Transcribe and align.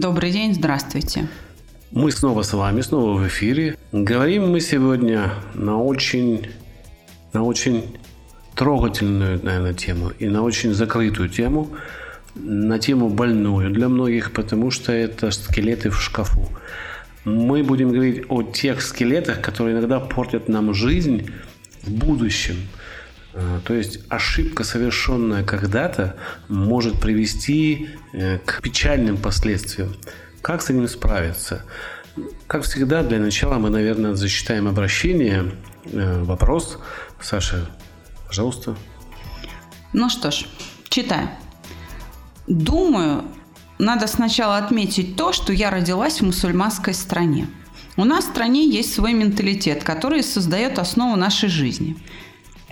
Добрый 0.00 0.30
день, 0.30 0.54
здравствуйте. 0.54 1.28
Мы 1.90 2.12
снова 2.12 2.44
с 2.44 2.54
вами, 2.54 2.80
снова 2.80 3.12
в 3.12 3.28
эфире. 3.28 3.76
Говорим 3.92 4.50
мы 4.50 4.60
сегодня 4.60 5.34
на 5.52 5.82
очень, 5.82 6.46
на 7.34 7.42
очень 7.42 7.98
трогательную, 8.54 9.38
наверное, 9.44 9.74
тему 9.74 10.10
и 10.18 10.28
на 10.28 10.44
очень 10.44 10.72
закрытую 10.72 11.28
тему, 11.28 11.68
на 12.34 12.78
тему 12.78 13.10
больную 13.10 13.70
для 13.70 13.90
многих, 13.90 14.32
потому 14.32 14.70
что 14.70 14.92
это 14.92 15.30
скелеты 15.30 15.90
в 15.90 16.00
шкафу. 16.00 16.48
Мы 17.26 17.62
будем 17.62 17.90
говорить 17.90 18.24
о 18.30 18.42
тех 18.42 18.80
скелетах, 18.80 19.42
которые 19.42 19.76
иногда 19.76 20.00
портят 20.00 20.48
нам 20.48 20.72
жизнь 20.72 21.30
в 21.82 21.92
будущем– 21.92 22.56
то 23.32 23.74
есть 23.74 24.00
ошибка, 24.08 24.62
совершенная 24.62 25.42
когда-то, 25.42 26.16
может 26.48 27.00
привести 27.00 27.88
э, 28.12 28.38
к 28.38 28.60
печальным 28.60 29.16
последствиям. 29.16 29.96
Как 30.42 30.60
с 30.60 30.68
этим 30.68 30.86
справиться? 30.86 31.64
Как 32.46 32.62
всегда, 32.64 33.02
для 33.02 33.18
начала 33.18 33.58
мы, 33.58 33.70
наверное, 33.70 34.14
засчитаем 34.14 34.68
обращение. 34.68 35.52
Э, 35.86 36.22
вопрос. 36.22 36.78
Саша, 37.20 37.70
пожалуйста. 38.26 38.76
Ну 39.94 40.10
что 40.10 40.30
ж, 40.30 40.44
читаю. 40.88 41.30
Думаю, 42.46 43.24
надо 43.78 44.08
сначала 44.08 44.58
отметить 44.58 45.16
то, 45.16 45.32
что 45.32 45.54
я 45.54 45.70
родилась 45.70 46.20
в 46.20 46.24
мусульманской 46.26 46.92
стране. 46.92 47.46
У 47.96 48.04
нас 48.04 48.24
в 48.26 48.28
стране 48.28 48.68
есть 48.68 48.92
свой 48.94 49.14
менталитет, 49.14 49.84
который 49.84 50.22
создает 50.22 50.78
основу 50.78 51.16
нашей 51.16 51.48
жизни– 51.48 51.96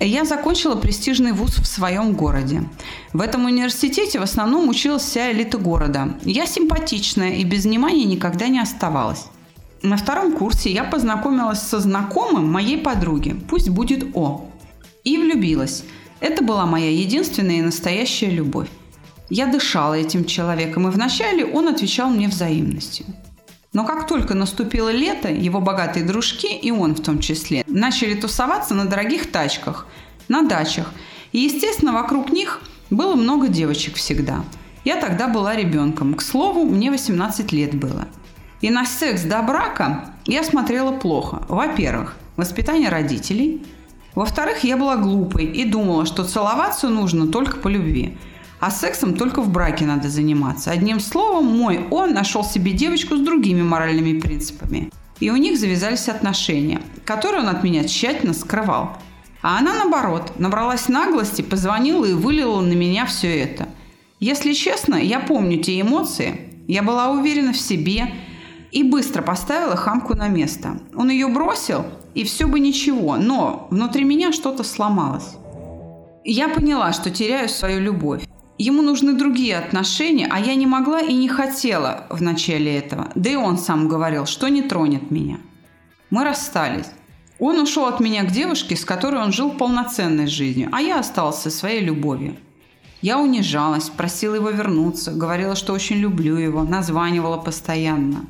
я 0.07 0.25
закончила 0.25 0.77
престижный 0.77 1.33
вуз 1.33 1.57
в 1.57 1.67
своем 1.67 2.13
городе. 2.13 2.65
В 3.13 3.21
этом 3.21 3.45
университете 3.45 4.19
в 4.19 4.23
основном 4.23 4.69
училась 4.69 5.03
вся 5.03 5.31
элита 5.31 5.59
города. 5.59 6.15
Я 6.23 6.47
симпатичная 6.47 7.35
и 7.35 7.45
без 7.45 7.65
внимания 7.65 8.05
никогда 8.05 8.49
не 8.49 8.61
оставалась. 8.61 9.27
На 9.83 9.97
втором 9.97 10.33
курсе 10.33 10.71
я 10.71 10.85
познакомилась 10.85 11.61
со 11.61 11.81
знакомым 11.81 12.51
моей 12.51 12.79
подруги, 12.79 13.35
пусть 13.49 13.69
будет 13.69 14.15
О, 14.15 14.49
и 15.05 15.17
влюбилась. 15.17 15.85
Это 16.21 16.45
была 16.45 16.67
моя 16.67 16.91
единственная 16.91 17.59
и 17.59 17.63
настоящая 17.63 18.31
любовь. 18.31 18.69
Я 19.31 19.47
дышала 19.47 19.95
этим 19.95 20.25
человеком, 20.25 20.89
и 20.89 20.91
вначале 20.91 21.47
он 21.47 21.69
отвечал 21.69 22.11
мне 22.11 22.29
взаимностью. 22.29 23.07
Но 23.73 23.85
как 23.85 24.09
только 24.09 24.35
наступило 24.35 24.91
лето, 24.91 25.31
его 25.31 25.61
богатые 25.61 26.05
дружки, 26.05 26.53
и 26.53 26.73
он 26.73 26.95
в 26.95 27.01
том 27.01 27.21
числе, 27.21 27.63
начали 27.69 28.15
тусоваться 28.15 28.75
на 28.75 28.87
дорогих 28.87 29.31
тачках, 29.31 29.87
на 30.29 30.43
дачах. 30.43 30.93
И, 31.31 31.39
естественно, 31.39 31.93
вокруг 31.93 32.33
них 32.33 32.61
было 32.91 33.15
много 33.15 33.47
девочек 33.47 33.95
всегда. 33.95 34.45
Я 34.85 34.97
тогда 34.97 35.29
была 35.29 35.55
ребенком. 35.55 36.15
К 36.15 36.23
слову, 36.23 36.65
мне 36.65 36.91
18 36.91 37.53
лет 37.53 37.75
было. 37.75 38.09
И 38.61 38.71
на 38.71 38.85
секс 38.85 39.23
до 39.23 39.41
брака 39.43 40.15
я 40.27 40.43
смотрела 40.43 40.91
плохо. 40.91 41.43
Во-первых, 41.49 42.17
воспитание 42.37 42.89
родителей. 42.89 43.65
Во-вторых, 44.17 44.65
я 44.65 44.77
была 44.77 44.97
глупой 44.97 45.45
и 45.45 45.65
думала, 45.65 46.07
что 46.07 46.25
целоваться 46.25 46.89
нужно 46.89 47.29
только 47.29 47.59
по 47.59 47.69
любви– 47.69 48.19
а 48.61 48.71
сексом 48.71 49.15
только 49.17 49.41
в 49.41 49.51
браке 49.51 49.87
надо 49.87 50.09
заниматься. 50.09 50.71
Одним 50.71 51.01
словом, 51.01 51.47
мой 51.47 51.87
он 51.91 52.13
нашел 52.13 52.45
себе 52.45 52.73
девочку 52.73 53.17
с 53.17 53.21
другими 53.21 53.63
моральными 53.63 54.21
принципами. 54.21 54.93
И 55.19 55.31
у 55.31 55.37
них 55.37 55.59
завязались 55.59 56.09
отношения, 56.09 56.81
которые 57.05 57.43
он 57.43 57.49
от 57.49 57.63
меня 57.63 57.85
тщательно 57.85 58.35
скрывал. 58.35 58.97
А 59.43 59.59
она, 59.59 59.73
наоборот, 59.75 60.39
набралась 60.39 60.89
наглости, 60.89 61.43
позвонила 61.43 62.05
и 62.05 62.13
вылила 62.13 62.61
на 62.61 62.73
меня 62.73 63.07
все 63.07 63.41
это. 63.41 63.69
Если 64.19 64.53
честно, 64.53 64.97
я 64.97 65.21
помню 65.21 65.63
те 65.63 65.81
эмоции. 65.81 66.53
Я 66.69 66.83
была 66.83 67.11
уверена 67.11 67.53
в 67.53 67.59
себе 67.59 68.13
и 68.71 68.83
быстро 68.83 69.23
поставила 69.23 69.77
хамку 69.77 70.15
на 70.15 70.29
место. 70.29 70.81
Он 70.95 71.11
ее 71.11 71.29
бросил, 71.29 71.87
и 72.15 72.25
все 72.25 72.47
бы 72.47 72.61
ничего, 72.61 73.17
но 73.17 73.67
внутри 73.71 74.05
меня 74.05 74.33
что-то 74.33 74.63
сломалось. 74.63 75.37
Я 76.25 76.49
поняла, 76.49 76.93
что 76.93 77.11
теряю 77.11 77.49
свою 77.49 77.81
любовь. 77.81 78.23
Ему 78.63 78.83
нужны 78.83 79.15
другие 79.15 79.57
отношения, 79.57 80.29
а 80.31 80.39
я 80.39 80.55
не 80.55 80.67
могла 80.67 81.01
и 81.01 81.15
не 81.15 81.31
хотела 81.31 82.05
в 82.11 82.21
начале 82.21 82.77
этого. 82.77 83.09
Да 83.15 83.31
и 83.31 83.35
он 83.35 83.57
сам 83.57 83.89
говорил, 83.89 84.27
что 84.27 84.49
не 84.49 84.61
тронет 84.61 85.11
меня. 85.11 85.39
Мы 86.11 86.25
расстались. 86.25 86.91
Он 87.39 87.59
ушел 87.59 87.87
от 87.87 88.01
меня 88.01 88.23
к 88.23 88.33
девушке, 88.33 88.77
с 88.77 88.85
которой 88.85 89.23
он 89.23 89.33
жил 89.33 89.53
полноценной 89.53 90.27
жизнью, 90.27 90.69
а 90.73 90.83
я 90.83 90.99
остался 90.99 91.49
своей 91.49 91.81
любовью. 91.81 92.37
Я 93.01 93.19
унижалась, 93.19 93.89
просила 93.89 94.35
его 94.35 94.51
вернуться, 94.51 95.13
говорила, 95.13 95.57
что 95.57 95.73
очень 95.73 95.97
люблю 95.97 96.37
его, 96.37 96.63
названивала 96.63 97.39
постоянно. 97.39 98.27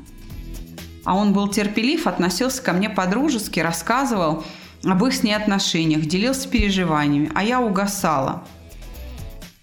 А 1.05 1.17
он 1.17 1.33
был 1.33 1.49
терпелив, 1.49 2.07
относился 2.07 2.63
ко 2.63 2.73
мне 2.73 2.89
по-дружески, 2.89 3.59
рассказывал 3.59 4.45
об 4.85 5.05
их 5.05 5.13
с 5.13 5.25
ней 5.25 5.35
отношениях, 5.35 6.03
делился 6.03 6.49
переживаниями, 6.49 7.33
а 7.35 7.43
я 7.43 7.61
угасала– 7.61 8.45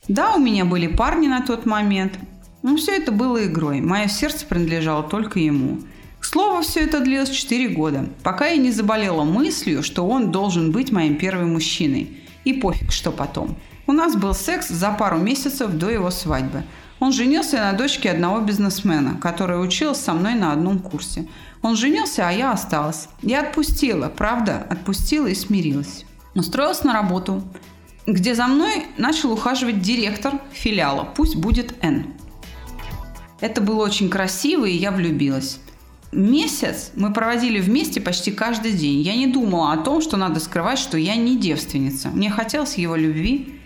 да, 0.08 0.36
у 0.36 0.40
меня 0.40 0.64
были 0.66 0.88
парни 0.88 1.28
на 1.28 1.42
тот 1.42 1.66
момент, 1.66 2.14
но 2.64 2.78
все 2.78 2.96
это 2.96 3.12
было 3.12 3.46
игрой. 3.46 3.82
Мое 3.82 4.08
сердце 4.08 4.46
принадлежало 4.46 5.04
только 5.04 5.40
ему. 5.40 5.80
К 6.20 6.26
слову, 6.26 6.62
все 6.62 6.82
это 6.82 7.00
длилось 7.00 7.30
4 7.30 7.70
года, 7.70 8.08
пока 8.24 8.48
я 8.48 8.58
не 8.58 8.72
заболела 8.72 9.24
мыслью, 9.24 9.84
что 9.84 10.08
он 10.08 10.32
должен 10.32 10.72
быть 10.72 10.92
моим 10.92 11.18
первым 11.18 11.54
мужчиной. 11.54 12.18
И 12.44 12.54
пофиг, 12.54 12.92
что 12.92 13.12
потом. 13.12 13.58
У 13.86 13.92
нас 13.92 14.16
был 14.16 14.34
секс 14.34 14.70
за 14.70 14.92
пару 14.92 15.18
месяцев 15.18 15.72
до 15.72 15.90
его 15.90 16.10
свадьбы. 16.10 16.64
Он 17.00 17.12
женился 17.12 17.58
на 17.58 17.74
дочке 17.74 18.10
одного 18.10 18.40
бизнесмена, 18.40 19.18
которая 19.22 19.60
училась 19.60 20.00
со 20.00 20.14
мной 20.14 20.34
на 20.34 20.52
одном 20.52 20.80
курсе. 20.80 21.28
Он 21.62 21.76
женился, 21.76 22.28
а 22.28 22.32
я 22.32 22.52
осталась. 22.52 23.08
Я 23.22 23.42
отпустила, 23.42 24.10
правда, 24.10 24.66
отпустила 24.70 25.28
и 25.28 25.36
смирилась. 25.36 26.06
Устроилась 26.34 26.84
на 26.84 26.94
работу 26.94 27.44
где 28.08 28.34
за 28.34 28.48
мной 28.48 28.86
начал 28.98 29.34
ухаживать 29.34 29.82
директор 29.82 30.42
филиала, 30.54 31.04
пусть 31.16 31.36
будет 31.36 31.76
Н. 31.84 32.06
Это 33.42 33.62
было 33.62 33.84
очень 33.84 34.10
красиво, 34.10 34.66
и 34.66 34.76
я 34.76 34.92
влюбилась. 34.92 35.60
Месяц 36.14 36.92
мы 36.96 37.12
проводили 37.12 37.60
вместе 37.60 38.00
почти 38.00 38.32
каждый 38.32 38.72
день. 38.72 39.02
Я 39.02 39.16
не 39.16 39.28
думала 39.28 39.74
о 39.74 39.78
том, 39.78 40.02
что 40.02 40.16
надо 40.16 40.40
скрывать, 40.40 40.80
что 40.80 40.98
я 40.98 41.18
не 41.18 41.38
девственница. 41.38 42.08
Мне 42.08 42.32
хотелось 42.32 42.78
его 42.78 42.96
любви. 42.96 43.60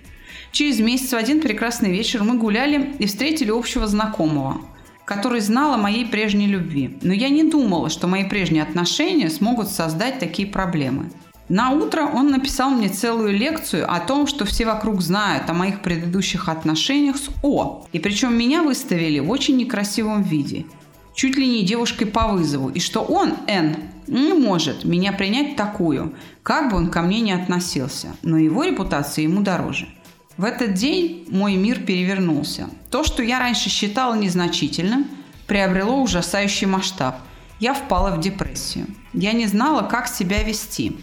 Через 0.52 0.80
месяц 0.80 1.12
в 1.14 1.16
один 1.16 1.40
прекрасный 1.40 1.92
вечер 1.92 2.24
мы 2.24 2.38
гуляли 2.38 2.96
и 2.98 3.06
встретили 3.06 3.52
общего 3.52 3.86
знакомого, 3.86 4.62
который 5.06 5.40
знал 5.40 5.76
о 5.76 5.78
моей 5.78 6.06
прежней 6.06 6.48
любви. 6.48 6.98
Но 7.04 7.14
я 7.14 7.30
не 7.30 7.44
думала, 7.44 7.92
что 7.92 8.08
мои 8.08 8.24
прежние 8.24 8.64
отношения 8.64 9.30
смогут 9.30 9.70
создать 9.70 10.18
такие 10.18 10.48
проблемы. 10.48 11.12
На 11.52 11.72
утро 11.72 12.04
он 12.06 12.32
написал 12.32 12.70
мне 12.70 12.88
целую 12.88 13.38
лекцию 13.38 13.94
о 13.94 14.00
том, 14.00 14.26
что 14.26 14.46
все 14.46 14.66
вокруг 14.66 15.02
знают 15.02 15.50
о 15.50 15.54
моих 15.54 15.82
предыдущих 15.82 16.48
отношениях 16.48 17.18
с 17.18 17.28
О. 17.44 17.86
И 17.92 18.00
причем 18.00 18.38
меня 18.38 18.64
выставили 18.64 19.20
в 19.20 19.30
очень 19.30 19.58
некрасивом 19.58 20.24
виде. 20.24 20.66
Чуть 21.14 21.36
ли 21.36 21.46
не 21.46 21.66
девушкой 21.66 22.06
по 22.06 22.30
вызову. 22.30 22.70
И 22.70 22.80
что 22.80 23.02
он, 23.02 23.34
Н, 23.48 23.76
не 24.08 24.32
может 24.32 24.86
меня 24.86 25.12
принять 25.12 25.58
такую, 25.58 26.14
как 26.42 26.72
бы 26.72 26.78
он 26.78 26.90
ко 26.90 27.02
мне 27.02 27.20
не 27.20 27.34
относился. 27.34 28.16
Но 28.22 28.38
его 28.38 28.64
репутация 28.64 29.24
ему 29.24 29.42
дороже. 29.42 29.90
В 30.38 30.46
этот 30.46 30.74
день 30.74 31.26
мой 31.30 31.56
мир 31.56 31.82
перевернулся. 31.82 32.70
То, 32.90 33.04
что 33.04 33.24
я 33.24 33.40
раньше 33.40 33.70
считала 33.70 34.16
незначительным, 34.16 35.06
приобрело 35.48 36.02
ужасающий 36.02 36.68
масштаб. 36.68 37.18
Я 37.60 37.74
впала 37.74 38.16
в 38.16 38.22
депрессию. 38.22 38.88
Я 39.14 39.34
не 39.34 39.48
знала, 39.48 39.82
как 39.82 40.08
себя 40.08 40.44
вести. 40.44 40.98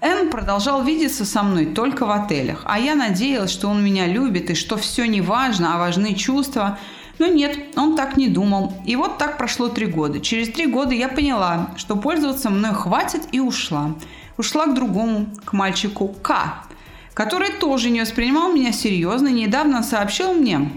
Н 0.00 0.30
продолжал 0.30 0.82
видеться 0.82 1.26
со 1.26 1.42
мной 1.42 1.66
только 1.66 2.06
в 2.06 2.10
отелях, 2.10 2.62
а 2.64 2.78
я 2.78 2.94
надеялась, 2.94 3.50
что 3.50 3.68
он 3.68 3.84
меня 3.84 4.06
любит 4.06 4.48
и 4.50 4.54
что 4.54 4.78
все 4.78 5.06
не 5.06 5.20
важно, 5.20 5.74
а 5.74 5.78
важны 5.78 6.14
чувства. 6.14 6.78
Но 7.18 7.26
нет, 7.26 7.58
он 7.76 7.96
так 7.96 8.16
не 8.16 8.28
думал. 8.28 8.72
И 8.86 8.96
вот 8.96 9.18
так 9.18 9.36
прошло 9.36 9.68
три 9.68 9.86
года. 9.86 10.20
Через 10.20 10.48
три 10.48 10.64
года 10.64 10.94
я 10.94 11.08
поняла, 11.08 11.74
что 11.76 11.96
пользоваться 11.96 12.48
мной 12.48 12.72
хватит 12.72 13.28
и 13.32 13.40
ушла. 13.40 13.94
Ушла 14.38 14.66
к 14.66 14.74
другому, 14.74 15.26
к 15.44 15.52
мальчику 15.52 16.08
К, 16.08 16.64
который 17.12 17.52
тоже 17.52 17.90
не 17.90 18.00
воспринимал 18.00 18.50
меня 18.50 18.72
серьезно, 18.72 19.28
недавно 19.28 19.82
сообщил 19.82 20.32
мне, 20.32 20.72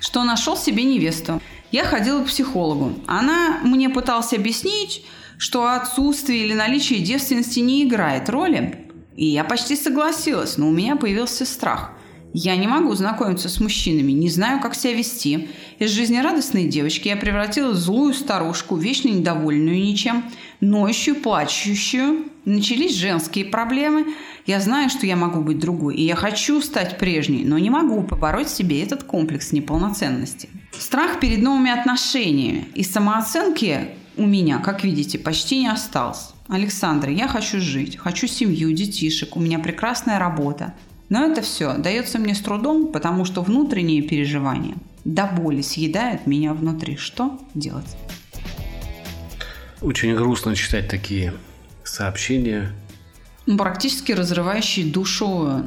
что 0.00 0.24
нашел 0.24 0.56
себе 0.56 0.84
невесту. 0.84 1.42
Я 1.70 1.84
ходила 1.84 2.22
к 2.22 2.28
психологу. 2.28 2.94
Она 3.06 3.58
мне 3.62 3.90
пыталась 3.90 4.32
объяснить, 4.32 5.04
что 5.38 5.68
отсутствие 5.68 6.44
или 6.44 6.54
наличие 6.54 7.00
девственности 7.00 7.60
не 7.60 7.84
играет 7.84 8.28
роли. 8.28 8.88
И 9.16 9.26
я 9.26 9.44
почти 9.44 9.76
согласилась, 9.76 10.56
но 10.56 10.68
у 10.68 10.72
меня 10.72 10.96
появился 10.96 11.44
страх. 11.44 11.92
Я 12.36 12.56
не 12.56 12.66
могу 12.66 12.92
знакомиться 12.94 13.48
с 13.48 13.60
мужчинами, 13.60 14.10
не 14.10 14.28
знаю, 14.28 14.60
как 14.60 14.74
себя 14.74 14.94
вести. 14.94 15.48
Из 15.78 15.90
жизнерадостной 15.92 16.64
девочки 16.64 17.06
я 17.06 17.16
превратилась 17.16 17.78
в 17.78 17.82
злую 17.82 18.12
старушку, 18.12 18.74
вечно 18.74 19.08
недовольную 19.08 19.78
ничем, 19.78 20.24
ноющую, 20.60 21.14
плачущую. 21.14 22.24
Начались 22.44 22.96
женские 22.96 23.44
проблемы. 23.44 24.14
Я 24.46 24.58
знаю, 24.58 24.90
что 24.90 25.06
я 25.06 25.14
могу 25.14 25.42
быть 25.42 25.60
другой, 25.60 25.94
и 25.94 26.02
я 26.02 26.16
хочу 26.16 26.60
стать 26.60 26.98
прежней, 26.98 27.44
но 27.44 27.56
не 27.56 27.70
могу 27.70 28.02
побороть 28.02 28.48
себе 28.48 28.82
этот 28.82 29.04
комплекс 29.04 29.52
неполноценности. 29.52 30.48
Страх 30.72 31.20
перед 31.20 31.40
новыми 31.40 31.70
отношениями 31.70 32.66
и 32.74 32.82
самооценки 32.82 33.90
у 34.16 34.26
меня, 34.26 34.58
как 34.58 34.84
видите, 34.84 35.18
почти 35.18 35.60
не 35.60 35.68
осталось. 35.68 36.30
Александра, 36.48 37.10
я 37.10 37.26
хочу 37.26 37.60
жить, 37.60 37.96
хочу 37.96 38.26
семью, 38.26 38.72
детишек, 38.72 39.36
у 39.36 39.40
меня 39.40 39.58
прекрасная 39.58 40.18
работа. 40.18 40.74
Но 41.08 41.24
это 41.24 41.42
все 41.42 41.76
дается 41.76 42.18
мне 42.18 42.34
с 42.34 42.40
трудом, 42.40 42.92
потому 42.92 43.24
что 43.24 43.42
внутренние 43.42 44.02
переживания 44.02 44.74
до 45.04 45.26
боли 45.26 45.60
съедают 45.60 46.26
меня 46.26 46.54
внутри. 46.54 46.96
Что 46.96 47.38
делать? 47.54 47.96
Очень 49.80 50.14
грустно 50.14 50.54
читать 50.54 50.88
такие 50.88 51.34
сообщения. 51.82 52.72
Ну, 53.46 53.58
практически 53.58 54.12
разрывающие 54.12 54.86
душу. 54.86 55.46
Э, 55.46 55.62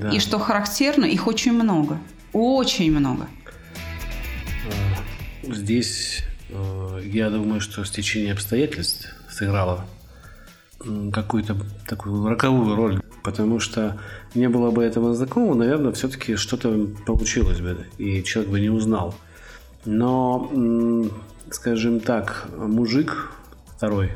да. 0.00 0.10
И 0.10 0.20
что 0.20 0.38
характерно, 0.38 1.04
их 1.04 1.26
очень 1.26 1.52
много. 1.52 1.98
Очень 2.32 2.92
много. 2.92 3.26
Здесь 5.42 6.20
э, 6.20 6.31
я 7.04 7.30
думаю, 7.30 7.60
что 7.60 7.84
стечение 7.84 8.32
обстоятельств 8.32 9.08
сыграло 9.30 9.86
какую-то 11.12 11.56
такую 11.86 12.28
роковую 12.28 12.76
роль 12.76 13.02
потому 13.22 13.60
что 13.60 13.98
не 14.34 14.48
было 14.48 14.70
бы 14.70 14.82
этого 14.82 15.14
знакомого, 15.14 15.54
наверное, 15.54 15.92
все-таки 15.92 16.36
что-то 16.36 16.88
получилось 17.06 17.60
бы, 17.60 17.86
и 17.98 18.22
человек 18.22 18.50
бы 18.50 18.60
не 18.60 18.70
узнал. 18.70 19.14
Но, 19.84 20.50
скажем 21.50 22.00
так, 22.00 22.48
мужик 22.56 23.32
второй, 23.76 24.12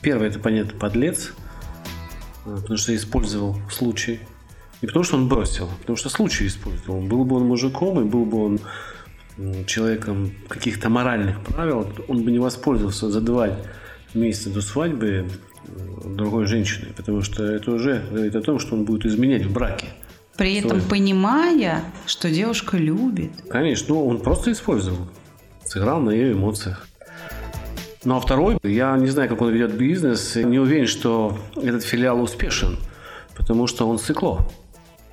первый, 0.00 0.28
это 0.28 0.38
понятно, 0.38 0.78
подлец, 0.78 1.32
э, 2.46 2.56
потому 2.56 2.76
что 2.76 2.94
использовал 2.94 3.56
случай. 3.70 4.20
Не 4.80 4.86
потому 4.86 5.04
что 5.04 5.16
он 5.16 5.28
бросил, 5.28 5.64
а 5.66 5.80
потому 5.80 5.96
что 5.96 6.08
случай 6.08 6.46
использовал. 6.46 7.00
Был 7.00 7.24
бы 7.24 7.36
он 7.36 7.46
мужиком, 7.46 8.00
и 8.00 8.04
был 8.04 8.24
бы 8.24 8.44
он 8.44 8.60
человеком 9.66 10.32
каких-то 10.48 10.88
моральных 10.88 11.40
правил, 11.42 11.90
он 12.08 12.22
бы 12.22 12.30
не 12.30 12.38
воспользовался 12.38 13.10
задавать 13.10 13.54
месяца 14.14 14.50
до 14.50 14.60
свадьбы 14.60 15.28
другой 16.04 16.46
женщиной, 16.46 16.92
потому 16.96 17.22
что 17.22 17.44
это 17.44 17.70
уже 17.70 18.02
говорит 18.10 18.34
о 18.36 18.40
том, 18.40 18.58
что 18.58 18.74
он 18.74 18.84
будет 18.84 19.06
изменять 19.06 19.44
в 19.44 19.52
браке. 19.52 19.86
При 20.36 20.54
этом 20.54 20.80
понимая, 20.82 21.82
что 22.06 22.30
девушка 22.30 22.76
любит. 22.76 23.32
Конечно, 23.50 23.94
ну 23.94 24.06
он 24.06 24.20
просто 24.20 24.52
использовал, 24.52 25.08
сыграл 25.64 26.00
на 26.00 26.10
ее 26.10 26.32
эмоциях. 26.32 26.86
Ну 28.04 28.16
а 28.16 28.20
второй, 28.20 28.58
я 28.62 28.96
не 28.96 29.08
знаю, 29.08 29.28
как 29.28 29.42
он 29.42 29.50
ведет 29.50 29.74
бизнес, 29.74 30.36
не 30.36 30.58
уверен, 30.58 30.86
что 30.86 31.36
этот 31.56 31.82
филиал 31.82 32.22
успешен, 32.22 32.78
потому 33.36 33.66
что 33.66 33.88
он 33.88 33.98
сыкло. 33.98 34.48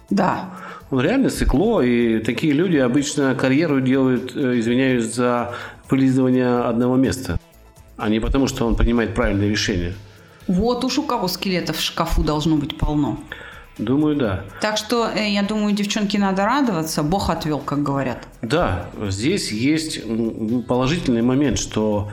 Да. 0.09 0.51
Он 0.95 1.01
реально 1.01 1.29
сыкло, 1.29 1.81
и 1.81 2.19
такие 2.19 2.53
люди 2.53 2.77
обычно 2.77 3.35
карьеру 3.35 3.81
делают, 3.81 4.33
э, 4.33 4.59
извиняюсь, 4.59 5.03
за 5.13 5.53
вылизывание 5.89 6.59
одного 6.59 6.95
места, 6.95 7.37
а 7.97 8.07
не 8.07 8.21
потому, 8.21 8.47
что 8.47 8.65
он 8.65 8.77
принимает 8.77 9.13
правильные 9.13 9.49
решения. 9.49 9.93
Вот 10.47 10.85
уж 10.85 10.97
у 10.97 11.03
кого 11.03 11.27
скелетов 11.27 11.75
в 11.75 11.81
шкафу 11.81 12.23
должно 12.23 12.55
быть 12.55 12.77
полно. 12.77 13.19
Думаю, 13.77 14.15
да. 14.15 14.45
Так 14.61 14.77
что, 14.77 15.09
э, 15.13 15.31
я 15.31 15.43
думаю, 15.43 15.75
девчонке 15.75 16.17
надо 16.17 16.45
радоваться. 16.45 17.03
Бог 17.03 17.29
отвел, 17.29 17.59
как 17.59 17.83
говорят. 17.83 18.19
Да, 18.41 18.85
здесь 19.09 19.51
есть 19.51 19.99
положительный 20.65 21.23
момент, 21.23 21.59
что 21.59 22.09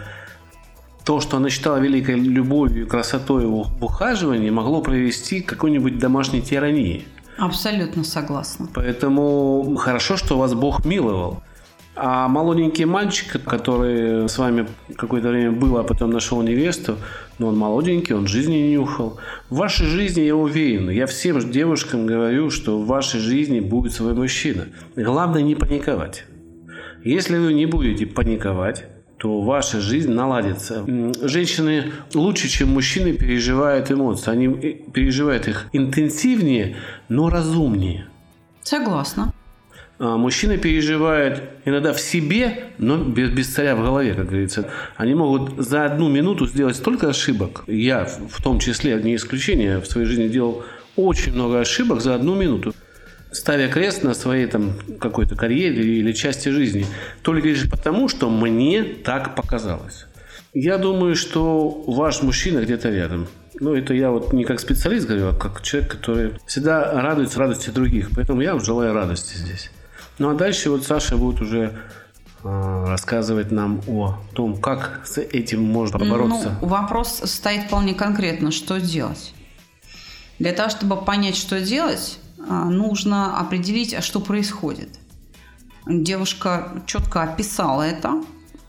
то, 1.04 1.20
что 1.20 1.36
она 1.36 1.50
считала 1.50 1.76
великой 1.76 2.16
любовью, 2.16 2.88
красотой 2.88 3.46
в 3.46 3.60
ухаживании, 3.80 4.50
могло 4.50 4.80
привести 4.82 5.40
к 5.40 5.48
какой-нибудь 5.48 6.00
домашней 6.00 6.42
тирании. 6.42 7.06
Абсолютно 7.38 8.04
согласна. 8.04 8.68
Поэтому 8.74 9.76
хорошо, 9.76 10.16
что 10.16 10.38
вас 10.38 10.54
Бог 10.54 10.84
миловал. 10.84 11.42
А 11.94 12.26
молоденький 12.26 12.86
мальчик, 12.86 13.42
который 13.44 14.26
с 14.26 14.38
вами 14.38 14.66
какое-то 14.96 15.28
время 15.28 15.52
был, 15.52 15.76
а 15.76 15.82
потом 15.82 16.10
нашел 16.10 16.40
невесту, 16.40 16.96
но 17.38 17.48
он 17.48 17.58
молоденький, 17.58 18.14
он 18.14 18.26
жизни 18.26 18.54
не 18.54 18.72
нюхал. 18.72 19.18
В 19.50 19.56
вашей 19.56 19.86
жизни 19.86 20.22
я 20.22 20.34
уверен, 20.34 20.88
я 20.88 21.06
всем 21.06 21.38
девушкам 21.50 22.06
говорю, 22.06 22.50
что 22.50 22.78
в 22.78 22.86
вашей 22.86 23.20
жизни 23.20 23.60
будет 23.60 23.92
свой 23.92 24.14
мужчина. 24.14 24.68
Главное 24.96 25.42
не 25.42 25.54
паниковать. 25.54 26.24
Если 27.04 27.36
вы 27.36 27.52
не 27.52 27.66
будете 27.66 28.06
паниковать, 28.06 28.86
то 29.22 29.40
ваша 29.40 29.80
жизнь 29.80 30.10
наладится. 30.10 30.84
Женщины 31.22 31.92
лучше, 32.12 32.48
чем 32.48 32.70
мужчины, 32.70 33.12
переживают 33.12 33.88
эмоции. 33.92 34.32
Они 34.32 34.48
э, 34.48 34.72
переживают 34.92 35.46
их 35.46 35.68
интенсивнее, 35.72 36.74
но 37.08 37.30
разумнее. 37.30 38.08
Согласна. 38.62 39.32
А, 40.00 40.16
мужчина 40.16 40.58
переживает 40.58 41.40
иногда 41.64 41.92
в 41.92 42.00
себе, 42.00 42.64
но 42.78 42.96
без, 42.96 43.30
без 43.30 43.46
царя 43.46 43.76
в 43.76 43.82
голове, 43.82 44.14
как 44.14 44.26
говорится. 44.26 44.68
Они 44.96 45.14
могут 45.14 45.56
за 45.56 45.84
одну 45.84 46.08
минуту 46.08 46.48
сделать 46.48 46.74
столько 46.74 47.08
ошибок. 47.08 47.62
Я 47.68 48.06
в 48.06 48.42
том 48.42 48.58
числе, 48.58 49.00
не 49.00 49.14
исключение, 49.14 49.78
в 49.78 49.86
своей 49.86 50.08
жизни 50.08 50.26
делал 50.26 50.64
очень 50.96 51.32
много 51.32 51.60
ошибок 51.60 52.00
за 52.00 52.16
одну 52.16 52.34
минуту 52.34 52.74
ставя 53.32 53.68
крест 53.68 54.02
на 54.02 54.14
своей 54.14 54.46
там 54.46 54.74
какой-то 55.00 55.36
карьере 55.36 55.82
или 55.82 56.12
части 56.12 56.48
жизни, 56.50 56.86
только 57.22 57.48
лишь 57.48 57.68
потому, 57.68 58.08
что 58.08 58.30
мне 58.30 58.84
так 58.84 59.34
показалось. 59.34 60.06
Я 60.54 60.78
думаю, 60.78 61.16
что 61.16 61.82
ваш 61.86 62.22
мужчина 62.22 62.60
где-то 62.60 62.90
рядом. 62.90 63.26
Ну, 63.58 63.74
это 63.74 63.94
я 63.94 64.10
вот 64.10 64.32
не 64.32 64.44
как 64.44 64.60
специалист 64.60 65.06
говорю, 65.06 65.28
а 65.28 65.34
как 65.34 65.62
человек, 65.62 65.90
который 65.90 66.32
всегда 66.46 67.00
радуется 67.00 67.38
радости 67.38 67.70
других. 67.70 68.10
Поэтому 68.14 68.42
я 68.42 68.58
желаю 68.58 68.92
радости 68.92 69.36
здесь. 69.36 69.70
Ну 70.18 70.30
а 70.30 70.34
дальше 70.34 70.70
вот 70.70 70.84
Саша 70.84 71.16
будет 71.16 71.40
уже 71.40 71.72
э, 72.44 72.84
рассказывать 72.86 73.50
нам 73.50 73.80
о 73.88 74.18
том, 74.34 74.60
как 74.60 75.02
с 75.06 75.18
этим 75.18 75.62
можно 75.62 75.98
побороться. 75.98 76.58
Ну, 76.60 76.68
вопрос 76.68 77.22
стоит 77.24 77.64
вполне 77.64 77.94
конкретно, 77.94 78.50
что 78.50 78.78
делать. 78.78 79.32
Для 80.38 80.52
того, 80.52 80.68
чтобы 80.68 80.96
понять, 81.02 81.36
что 81.36 81.60
делать, 81.60 82.18
нужно 82.48 83.38
определить, 83.38 83.94
а 83.94 84.02
что 84.02 84.20
происходит. 84.20 84.88
Девушка 85.86 86.82
четко 86.86 87.22
описала 87.22 87.82
это, 87.82 88.22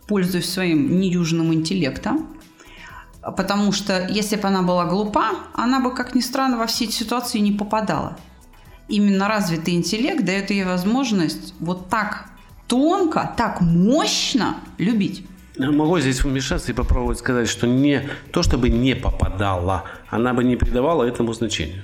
пользуясь 0.07 0.49
своим 0.51 0.99
недюжинным 0.99 1.53
интеллектом, 1.53 2.27
потому 3.21 3.71
что 3.71 4.07
если 4.07 4.35
бы 4.35 4.47
она 4.47 4.61
была 4.61 4.85
глупа, 4.85 5.31
она 5.53 5.79
бы, 5.79 5.93
как 5.93 6.15
ни 6.15 6.21
странно, 6.21 6.57
во 6.57 6.65
все 6.65 6.85
эти 6.85 6.93
ситуации 6.93 7.39
не 7.39 7.51
попадала 7.51 8.17
именно 8.87 9.27
развитый 9.27 9.75
интеллект 9.75 10.23
дает 10.23 10.51
ей 10.51 10.63
возможность 10.63 11.53
вот 11.59 11.89
так 11.89 12.25
тонко, 12.67 13.33
так 13.37 13.61
мощно 13.61 14.57
любить. 14.77 15.25
Могу 15.57 15.99
здесь 15.99 16.23
вмешаться 16.23 16.71
и 16.71 16.75
попробовать 16.75 17.19
сказать, 17.19 17.47
что 17.47 17.67
не 17.67 18.09
то, 18.31 18.41
чтобы 18.41 18.69
не 18.69 18.95
попадала, 18.95 19.83
она 20.09 20.33
бы 20.33 20.43
не 20.43 20.55
придавала 20.55 21.03
этому 21.03 21.33
значения. 21.33 21.83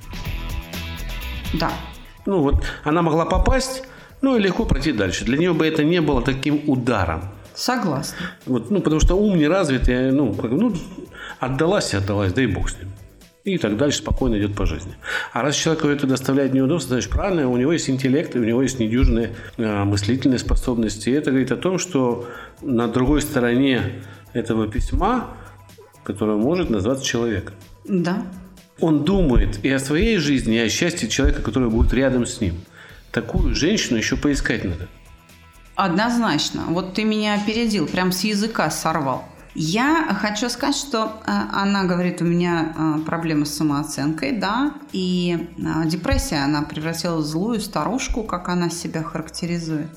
Да. 1.54 1.72
Ну 2.26 2.42
вот, 2.42 2.64
она 2.84 3.02
могла 3.02 3.26
попасть, 3.26 3.84
ну 4.22 4.36
и 4.36 4.40
легко 4.40 4.66
пройти 4.66 4.92
дальше. 4.92 5.26
Для 5.26 5.38
нее 5.38 5.54
бы 5.54 5.66
это 5.66 5.84
не 5.84 6.02
было 6.02 6.22
таким 6.22 6.62
ударом. 6.68 7.24
Согласна. 7.56 8.18
Вот, 8.46 8.72
ну, 8.72 8.82
потому 8.82 9.02
что 9.02 9.16
ум 9.16 9.38
не 9.38 9.48
развитый, 9.48 10.12
ну, 10.12 10.34
как, 10.34 10.52
ну, 10.52 10.74
отдалась 11.40 11.94
и 11.94 11.98
отдалась, 11.98 12.32
да 12.34 12.42
и 12.42 12.48
бог 12.48 12.70
с 12.70 12.78
ним 12.78 12.90
и 13.54 13.58
так 13.58 13.78
дальше 13.78 14.00
спокойно 14.00 14.38
идет 14.38 14.56
по 14.56 14.66
жизни. 14.66 14.94
А 15.34 15.42
раз 15.42 15.56
человеку 15.56 15.88
это 15.88 16.08
доставляет 16.08 16.54
неудобство, 16.54 16.96
значит, 16.96 17.10
правильно, 17.10 17.50
у 17.50 17.58
него 17.58 17.74
есть 17.74 17.90
интеллект, 17.90 18.36
у 18.36 18.40
него 18.40 18.62
есть 18.62 18.80
недюжные 18.80 19.36
э, 19.58 19.84
мыслительные 19.84 20.40
способности. 20.40 21.10
И 21.10 21.14
это 21.14 21.32
говорит 21.32 21.52
о 21.52 21.58
том, 21.58 21.80
что 21.80 22.28
на 22.62 22.88
другой 22.88 23.22
стороне 23.22 24.04
этого 24.34 24.68
письма, 24.68 25.28
которое 26.04 26.38
может 26.38 26.70
назваться 26.70 27.06
человек. 27.06 27.54
Да. 27.86 28.24
Он 28.82 29.04
думает 29.04 29.64
и 29.64 29.70
о 29.70 29.80
своей 29.80 30.18
жизни, 30.18 30.56
и 30.56 30.60
о 30.60 30.70
счастье 30.70 31.10
человека, 31.10 31.42
который 31.42 31.70
будет 31.70 31.94
рядом 31.94 32.26
с 32.26 32.42
ним. 32.42 32.56
Такую 33.12 33.56
женщину 33.56 33.98
еще 33.98 34.16
поискать 34.16 34.64
надо. 34.64 34.88
Однозначно. 35.76 36.64
Вот 36.68 36.94
ты 36.94 37.04
меня 37.04 37.36
опередил, 37.36 37.88
прям 37.88 38.12
с 38.12 38.24
языка 38.24 38.70
сорвал. 38.70 39.24
Я 39.56 40.16
хочу 40.22 40.50
сказать, 40.50 40.76
что 40.76 41.22
э, 41.26 41.32
она 41.54 41.84
говорит, 41.84 42.22
у 42.22 42.26
меня 42.26 42.74
э, 42.78 43.00
проблемы 43.06 43.46
с 43.46 43.56
самооценкой, 43.56 44.34
да, 44.34 44.74
и 44.92 45.50
э, 45.58 45.88
депрессия, 45.88 46.44
она 46.44 46.62
превратилась 46.62 47.26
в 47.26 47.28
злую 47.30 47.60
старушку, 47.60 48.24
как 48.24 48.48
она 48.50 48.70
себя 48.70 49.04
характеризует. 49.04 49.90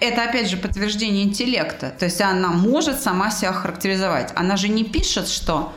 это 0.00 0.24
опять 0.24 0.48
же 0.48 0.56
подтверждение 0.56 1.24
интеллекта. 1.24 1.90
То 1.90 2.06
есть 2.06 2.20
она 2.20 2.48
может 2.48 3.00
сама 3.00 3.30
себя 3.30 3.52
характеризовать. 3.52 4.32
Она 4.34 4.56
же 4.56 4.68
не 4.68 4.84
пишет, 4.84 5.28
что 5.28 5.72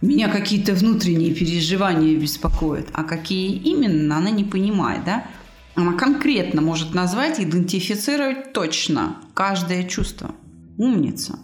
меня 0.00 0.28
какие-то 0.28 0.74
внутренние 0.74 1.34
переживания 1.34 2.16
беспокоят, 2.16 2.88
а 2.92 3.04
какие 3.04 3.52
именно, 3.56 4.16
она 4.16 4.30
не 4.30 4.44
понимает, 4.44 5.04
да? 5.04 5.26
Она 5.74 5.92
конкретно 5.92 6.62
может 6.62 6.94
назвать, 6.94 7.38
идентифицировать 7.38 8.52
точно 8.52 9.16
каждое 9.34 9.84
чувство. 9.84 10.34
Умница. 10.78 11.38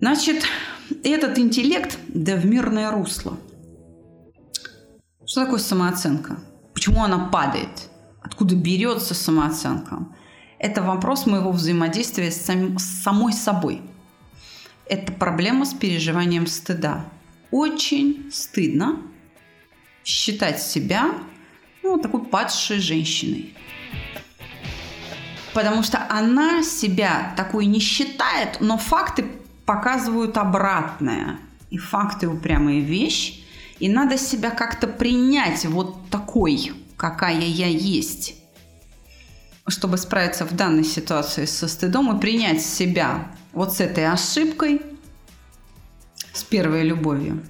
Значит, 0.00 0.44
этот 1.02 1.38
интеллект 1.38 1.98
да 2.08 2.36
в 2.36 2.44
мирное 2.44 2.90
русло. 2.90 3.38
Что 5.24 5.44
такое 5.44 5.60
самооценка? 5.60 6.38
Почему 6.74 7.02
она 7.02 7.28
падает? 7.28 7.88
Откуда 8.20 8.54
берется 8.54 9.14
самооценка? 9.14 10.06
Это 10.58 10.82
вопрос 10.82 11.26
моего 11.26 11.50
взаимодействия 11.50 12.30
с, 12.30 12.40
сам, 12.42 12.78
с 12.78 12.84
самой 13.02 13.32
собой. 13.32 13.80
Это 14.86 15.12
проблема 15.12 15.64
с 15.64 15.72
переживанием 15.72 16.46
стыда. 16.46 17.06
Очень 17.52 18.30
стыдно 18.32 19.02
считать 20.04 20.60
себя 20.60 21.12
ну, 21.82 21.98
такой 21.98 22.24
падшей 22.24 22.78
женщиной. 22.78 23.54
Потому 25.52 25.82
что 25.82 26.06
она 26.08 26.62
себя 26.62 27.34
такой 27.36 27.66
не 27.66 27.78
считает, 27.78 28.56
но 28.60 28.78
факты 28.78 29.26
показывают 29.66 30.38
обратное. 30.38 31.38
И 31.70 31.76
факты 31.76 32.26
упрямая 32.26 32.80
вещь. 32.80 33.44
И 33.78 33.88
надо 33.88 34.16
себя 34.16 34.50
как-то 34.50 34.86
принять 34.86 35.66
вот 35.66 36.08
такой, 36.08 36.72
какая 36.96 37.40
я 37.40 37.66
есть. 37.66 38.34
Чтобы 39.66 39.98
справиться 39.98 40.46
в 40.46 40.56
данной 40.56 40.84
ситуации 40.84 41.44
со 41.44 41.68
стыдом 41.68 42.16
и 42.16 42.20
принять 42.20 42.62
себя 42.62 43.26
вот 43.52 43.74
с 43.74 43.80
этой 43.80 44.06
ошибкой, 44.06 44.80
с 46.32 46.42
первой 46.42 46.82
любовью, 46.82 47.42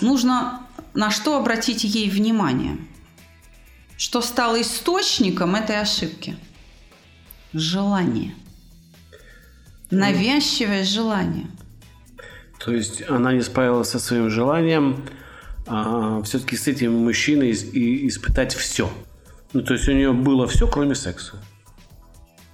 нужно 0.00 0.66
на 0.94 1.10
что 1.10 1.36
обратить 1.36 1.84
ей 1.84 2.10
внимание– 2.10 2.76
что 4.00 4.22
стало 4.22 4.62
источником 4.62 5.54
этой 5.56 5.78
ошибки? 5.78 6.34
Желание. 7.52 8.34
Навязчивое 9.90 10.84
желание. 10.84 11.48
То 12.64 12.72
есть 12.72 13.02
она 13.10 13.34
не 13.34 13.42
справилась 13.42 13.90
со 13.90 13.98
своим 13.98 14.30
желанием 14.30 15.04
а, 15.66 16.22
все-таки 16.22 16.56
с 16.56 16.66
этим 16.66 16.94
мужчиной 16.94 17.50
и 17.50 18.08
испытать 18.08 18.54
все. 18.54 18.90
Ну, 19.52 19.60
то 19.60 19.74
есть 19.74 19.86
у 19.86 19.92
нее 19.92 20.14
было 20.14 20.48
все, 20.48 20.66
кроме 20.66 20.94
секса. 20.94 21.34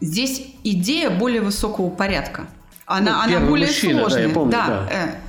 Здесь 0.00 0.48
идея 0.64 1.10
более 1.10 1.42
высокого 1.42 1.90
порядка. 1.90 2.48
Она, 2.86 3.26
ну, 3.26 3.36
она 3.36 3.46
более 3.46 3.66
мужчина, 3.66 4.00
сложная. 4.00 4.22
Да, 4.22 4.28
я 4.28 4.34
помню, 4.34 4.52
да. 4.52 4.66
да. 4.66 4.88
Э. 4.90 5.20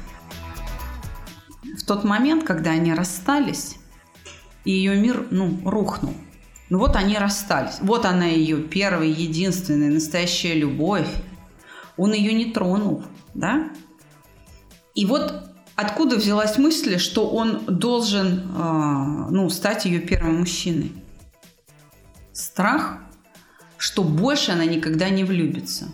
В 1.76 1.86
тот 1.86 2.04
момент, 2.04 2.44
когда 2.44 2.72
они 2.72 2.94
расстались, 2.94 3.78
и 4.64 4.72
ее 4.72 4.96
мир, 4.96 5.26
ну, 5.32 5.60
рухнул. 5.66 6.14
Ну 6.70 6.80
вот 6.80 6.96
они 6.96 7.18
расстались. 7.18 7.78
Вот 7.82 8.06
она 8.06 8.26
ее 8.26 8.58
первая, 8.58 9.08
единственная, 9.08 9.90
настоящая 9.90 10.54
любовь. 10.54 11.08
Он 11.96 12.14
ее 12.14 12.34
не 12.34 12.52
тронул, 12.52 13.04
да? 13.34 13.70
И 14.94 15.06
вот 15.06 15.50
откуда 15.76 16.18
взялась 16.18 16.58
мысль, 16.58 16.98
что 16.98 17.30
он 17.30 17.64
должен, 17.66 18.52
э, 18.56 19.32
ну, 19.32 19.50
стать 19.50 19.86
ее 19.86 20.00
первым 20.00 20.40
мужчиной? 20.40 20.92
Страх, 22.34 22.98
что 23.78 24.04
больше 24.04 24.52
она 24.52 24.66
никогда 24.66 25.10
не 25.10 25.24
влюбится. 25.24 25.88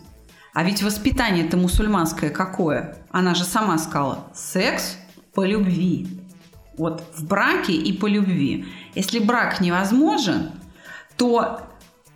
А 0.54 0.64
ведь 0.64 0.84
воспитание 0.84 1.46
это 1.46 1.58
мусульманское 1.58 2.30
какое? 2.30 2.96
Она 3.12 3.34
же 3.34 3.44
сама 3.44 3.78
сказала, 3.80 4.28
секс 4.36 4.98
по 5.34 5.44
любви. 5.44 6.08
Вот 6.78 7.04
в 7.16 7.26
браке 7.26 7.74
и 7.74 7.92
по 7.92 8.06
любви. 8.06 8.66
Если 8.94 9.20
брак 9.20 9.62
невозможен, 9.62 10.52
то 11.18 11.62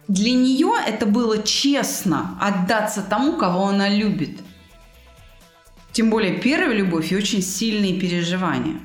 для 0.07 0.33
нее 0.33 0.73
это 0.87 1.05
было 1.07 1.41
честно 1.41 2.37
отдаться 2.39 3.01
тому, 3.01 3.33
кого 3.37 3.67
она 3.67 3.89
любит. 3.89 4.39
Тем 5.91 6.11
более 6.11 6.39
первая 6.39 6.75
любовь 6.75 7.11
и 7.11 7.15
очень 7.15 7.41
сильные 7.41 7.99
переживания. 7.99 8.79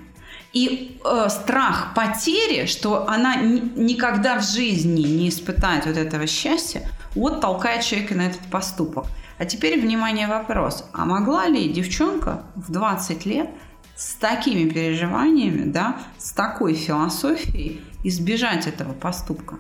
И 0.55 0.99
э, 1.05 1.29
страх 1.29 1.93
потери, 1.95 2.67
что 2.67 3.07
она 3.09 3.37
никогда 3.37 4.39
в 4.39 4.45
жизни 4.45 5.03
не 5.03 5.29
испытает 5.29 5.87
вот 5.87 5.97
этого 5.97 6.27
счастья, 6.27 6.89
вот 7.15 7.41
толкает 7.41 7.85
человека 7.85 8.15
на 8.15 8.23
этот 8.23 8.41
поступок. 8.51 9.07
А 9.39 9.45
теперь, 9.45 9.81
внимание, 9.81 10.27
вопрос. 10.27 10.85
А 10.93 11.05
могла 11.05 11.49
ли 11.49 11.69
девчонка 11.69 12.45
в 12.55 12.71
20 12.71 13.27
лет 13.27 13.51
с 13.97 14.15
такими 14.15 14.69
переживаниями, 14.69 15.71
да, 15.71 15.99
с 16.19 16.33
такой 16.33 16.75
философией 16.75 17.81
избежать 18.05 18.67
этого 18.67 18.93
поступка? 18.93 19.59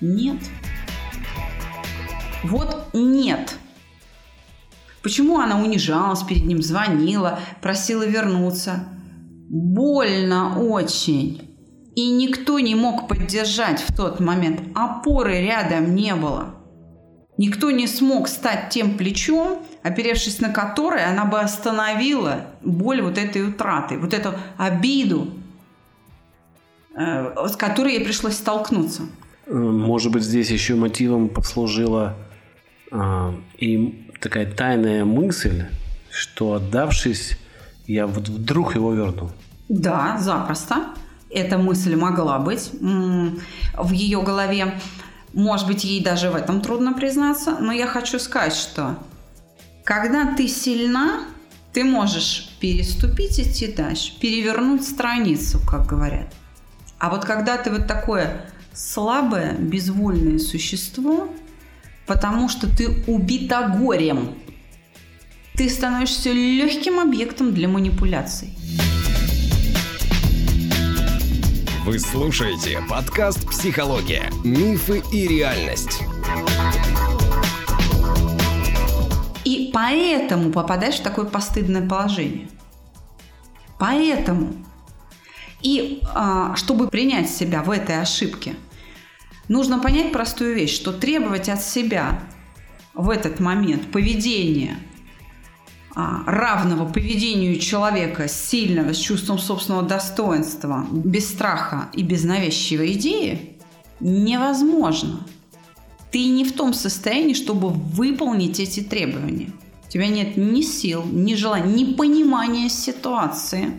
Нет. 0.00 0.38
Вот 2.44 2.90
нет. 2.92 3.56
Почему 5.02 5.38
она 5.38 5.60
унижалась 5.60 6.22
перед 6.22 6.44
ним, 6.44 6.62
звонила, 6.62 7.38
просила 7.60 8.06
вернуться? 8.06 8.84
Больно 9.48 10.58
очень. 10.58 11.48
И 11.96 12.10
никто 12.10 12.60
не 12.60 12.74
мог 12.74 13.08
поддержать 13.08 13.80
в 13.80 13.96
тот 13.96 14.20
момент. 14.20 14.60
Опоры 14.74 15.40
рядом 15.40 15.94
не 15.94 16.14
было. 16.14 16.54
Никто 17.38 17.70
не 17.70 17.86
смог 17.86 18.28
стать 18.28 18.70
тем 18.70 18.98
плечом, 18.98 19.62
оперевшись 19.84 20.40
на 20.40 20.50
которое 20.50 21.08
она 21.08 21.24
бы 21.24 21.40
остановила 21.40 22.46
боль 22.62 23.00
вот 23.00 23.16
этой 23.16 23.48
утраты, 23.48 23.96
вот 23.96 24.12
эту 24.12 24.34
обиду, 24.56 25.30
э, 26.96 27.46
с 27.46 27.56
которой 27.56 27.94
ей 27.94 28.04
пришлось 28.04 28.34
столкнуться. 28.34 29.02
Может 29.46 30.12
быть, 30.12 30.24
здесь 30.24 30.50
еще 30.50 30.74
мотивом 30.74 31.28
послужила 31.28 32.16
а, 32.90 33.34
и 33.56 34.06
такая 34.20 34.52
тайная 34.52 35.04
мысль, 35.04 35.64
что 36.10 36.54
отдавшись, 36.54 37.38
я 37.86 38.06
вот 38.06 38.28
вдруг 38.28 38.74
его 38.74 38.92
верну. 38.92 39.30
Да, 39.68 40.18
запросто. 40.18 40.88
Эта 41.30 41.56
мысль 41.56 41.94
могла 41.94 42.38
быть 42.38 42.70
в 42.80 43.92
ее 43.92 44.22
голове. 44.22 44.74
Может 45.38 45.68
быть, 45.68 45.84
ей 45.84 46.02
даже 46.02 46.30
в 46.30 46.34
этом 46.34 46.60
трудно 46.60 46.94
признаться, 46.94 47.58
но 47.60 47.70
я 47.70 47.86
хочу 47.86 48.18
сказать, 48.18 48.56
что 48.56 48.98
когда 49.84 50.34
ты 50.34 50.48
сильна, 50.48 51.20
ты 51.72 51.84
можешь 51.84 52.56
переступить 52.58 53.38
идти 53.38 53.72
дальше, 53.72 54.18
перевернуть 54.18 54.84
страницу, 54.84 55.60
как 55.64 55.86
говорят. 55.86 56.34
А 56.98 57.08
вот 57.08 57.24
когда 57.24 57.56
ты 57.56 57.70
вот 57.70 57.86
такое 57.86 58.46
слабое, 58.72 59.52
безвольное 59.52 60.40
существо, 60.40 61.28
потому 62.08 62.48
что 62.48 62.66
ты 62.66 63.04
убита 63.06 63.68
горем. 63.80 64.34
Ты 65.54 65.70
становишься 65.70 66.32
легким 66.32 66.98
объектом 66.98 67.54
для 67.54 67.68
манипуляций. 67.68 68.56
Вы 71.88 71.98
слушаете 71.98 72.80
подкаст 72.86 73.48
«Психология. 73.48 74.30
Мифы 74.44 75.02
и 75.10 75.26
реальность». 75.26 76.02
И 79.46 79.70
поэтому 79.72 80.52
попадаешь 80.52 80.96
в 80.96 81.02
такое 81.02 81.24
постыдное 81.24 81.88
положение. 81.88 82.50
Поэтому. 83.78 84.52
И 85.62 86.02
а, 86.14 86.54
чтобы 86.56 86.88
принять 86.88 87.30
себя 87.30 87.62
в 87.62 87.70
этой 87.70 88.02
ошибке– 88.02 88.54
Нужно 89.48 89.78
понять 89.78 90.12
простую 90.12 90.54
вещь, 90.54 90.74
что 90.74 90.92
требовать 90.92 91.48
от 91.48 91.62
себя 91.62 92.20
в 92.92 93.08
этот 93.08 93.40
момент 93.40 93.90
поведения 93.90 94.76
равного 95.94 96.90
поведению 96.90 97.58
человека 97.58 98.28
сильного, 98.28 98.92
с 98.92 98.98
чувством 98.98 99.38
собственного 99.38 99.82
достоинства, 99.82 100.86
без 100.90 101.28
страха 101.28 101.88
и 101.92 102.02
без 102.02 102.24
навязчивой 102.24 102.92
идеи 102.92 103.56
невозможно. 104.00 105.26
Ты 106.10 106.26
не 106.28 106.44
в 106.44 106.52
том 106.52 106.72
состоянии, 106.72 107.34
чтобы 107.34 107.68
выполнить 107.68 108.60
эти 108.60 108.80
требования. 108.80 109.50
У 109.86 109.90
тебя 109.90 110.08
нет 110.08 110.36
ни 110.36 110.62
сил, 110.62 111.04
ни 111.04 111.34
желания, 111.34 111.84
ни 111.84 111.94
понимания 111.94 112.68
ситуации. 112.68 113.72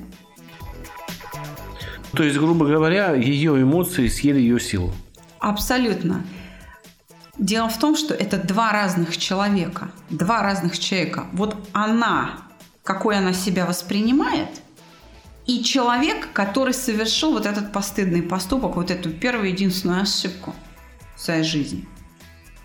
То 2.14 2.24
есть, 2.24 2.38
грубо 2.38 2.66
говоря, 2.66 3.14
ее 3.14 3.62
эмоции 3.62 4.08
съели 4.08 4.40
ее 4.40 4.60
силу. 4.60 4.92
Абсолютно. 5.40 6.26
Дело 7.40 7.70
в 7.70 7.80
том, 7.80 7.96
что 7.96 8.14
это 8.14 8.38
два 8.38 8.74
разных 8.74 9.18
человека. 9.18 9.90
Два 10.10 10.44
разных 10.44 10.78
человека. 10.78 11.28
Вот 11.32 11.56
она, 11.72 12.32
какой 12.84 13.18
она 13.18 13.32
себя 13.32 13.66
воспринимает, 13.66 14.50
и 15.46 15.64
человек, 15.64 16.34
который 16.34 16.74
совершил 16.74 17.32
вот 17.32 17.46
этот 17.46 17.72
постыдный 17.72 18.22
поступок, 18.22 18.76
вот 18.76 18.92
эту 18.92 19.10
первую 19.10 19.50
единственную 19.50 20.02
ошибку 20.02 20.54
в 21.16 21.22
своей 21.22 21.44
жизни. 21.44 21.88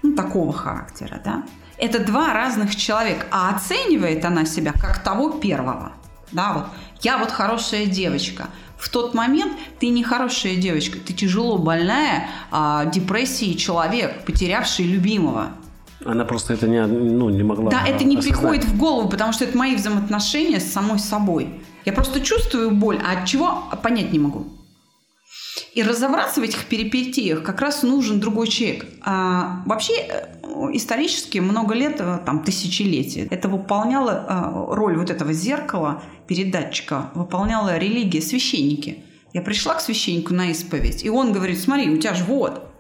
ну, 0.03 0.15
такого 0.15 0.53
характера, 0.53 1.21
да. 1.25 1.45
Это 1.79 2.01
два 2.05 2.35
разных 2.35 2.75
человека, 2.75 3.27
а 3.31 3.55
оценивает 3.55 4.25
она 4.25 4.45
себя 4.45 4.73
как 4.73 5.03
того 5.03 5.31
первого. 5.31 5.93
Да, 6.33 6.53
вот 6.53 6.67
я 7.01 7.19
вот 7.19 7.31
хорошая 7.31 7.87
девочка. 7.87 8.49
В 8.85 8.91
тот 8.91 9.15
момент 9.15 9.55
ты 9.81 9.89
не 9.89 10.05
хорошая 10.05 10.57
девочка, 10.57 10.99
ты 10.99 11.15
тяжело 11.15 11.57
больная, 11.57 12.29
а, 12.51 12.85
депрессией 12.85 13.57
человек, 13.57 14.27
потерявший 14.27 14.85
любимого. 14.85 15.53
Она 16.05 16.27
просто 16.27 16.53
это 16.53 16.69
не, 16.69 16.85
ну, 16.87 17.31
не 17.31 17.43
могла 17.43 17.71
Да, 17.71 17.87
это 17.87 18.05
не 18.05 18.19
осознать. 18.19 18.39
приходит 18.39 18.65
в 18.67 18.77
голову, 18.77 19.09
потому 19.09 19.33
что 19.33 19.45
это 19.47 19.57
мои 19.57 19.75
взаимоотношения 19.75 20.61
с 20.61 20.71
самой 20.71 20.99
собой. 20.99 21.49
Я 21.87 21.95
просто 21.95 22.21
чувствую 22.21 22.73
боль, 22.73 23.01
а 23.03 23.23
от 23.23 23.27
чего 23.27 23.65
понять 23.83 24.13
не 24.13 24.19
могу. 24.19 24.49
И 25.73 25.83
разобраться 25.83 26.43
в 26.43 26.45
этих 26.45 26.67
перипетиях 26.67 27.43
как 27.43 27.63
раз 27.63 27.85
нужен 27.85 28.21
другой 28.21 28.49
человек. 28.49 28.85
А, 29.01 29.63
вообще 29.65 29.95
э, 29.95 30.27
исторически 30.73 31.39
много 31.39 31.75
лет, 31.75 31.97
э, 32.01 32.19
там 32.25 32.43
тысячелетия, 32.43 33.27
это 33.31 33.49
выполняло 33.49 34.11
э, 34.11 34.75
роль 34.75 34.97
вот 34.97 35.11
этого 35.11 35.33
зеркала, 35.33 36.03
передатчика, 36.27 37.11
выполняла 37.15 37.79
религия, 37.79 38.23
священники. 38.23 39.05
Я 39.33 39.43
пришла 39.43 39.75
к 39.75 39.81
священнику 39.81 40.33
на 40.33 40.51
исповедь, 40.51 41.05
и 41.05 41.11
он 41.11 41.33
говорит, 41.33 41.61
смотри, 41.61 41.91
у 41.91 41.99
тебя 41.99 42.15
же 42.15 42.25
вот. 42.25 42.71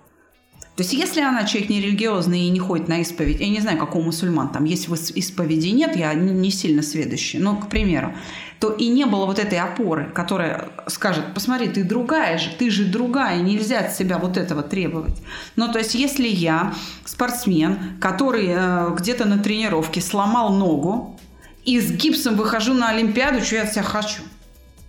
То 0.77 0.83
есть, 0.83 0.93
если 0.93 1.21
она 1.21 1.45
человек 1.45 1.71
нерелигиозный 1.71 2.41
и 2.47 2.51
не 2.51 2.59
ходит 2.59 2.89
на 2.89 3.01
исповедь, 3.01 3.41
я 3.41 3.49
не 3.49 3.61
знаю, 3.61 3.79
как 3.79 3.95
у 3.95 4.03
мусульман, 4.03 4.49
там 4.49 4.65
есть 4.65 4.89
исповеди 5.15 5.69
нет, 5.69 5.95
я 5.95 6.15
не 6.15 6.51
сильно 6.51 6.83
сведущий, 6.83 7.39
но, 7.39 7.57
к 7.57 7.69
примеру, 7.69 8.13
то 8.65 8.73
и 8.73 8.89
не 8.89 9.05
было 9.05 9.27
вот 9.27 9.39
этой 9.39 9.59
опоры, 9.59 10.11
которая 10.15 10.71
скажет, 10.87 11.35
посмотри, 11.35 11.69
ты 11.69 11.85
другая 11.85 12.39
же, 12.39 12.49
ты 12.49 12.71
же 12.71 12.87
другая, 12.87 13.43
нельзя 13.43 13.81
от 13.81 13.95
себя 13.95 14.17
вот 14.17 14.39
этого 14.39 14.63
требовать. 14.63 15.21
Ну, 15.55 15.71
то 15.71 15.79
есть, 15.79 15.95
если 15.95 16.27
я 16.27 16.73
спортсмен, 17.05 17.99
который 18.01 18.47
э, 18.49 18.95
где-то 18.97 19.27
на 19.27 19.39
тренировке 19.39 20.01
сломал 20.01 20.55
ногу, 20.55 21.21
и 21.67 21.79
с 21.79 21.91
гипсом 21.91 22.37
выхожу 22.37 22.73
на 22.73 22.89
Олимпиаду, 22.89 23.45
что 23.45 23.57
я 23.57 23.65
от 23.65 23.73
себя 23.73 23.83
хочу? 23.83 24.23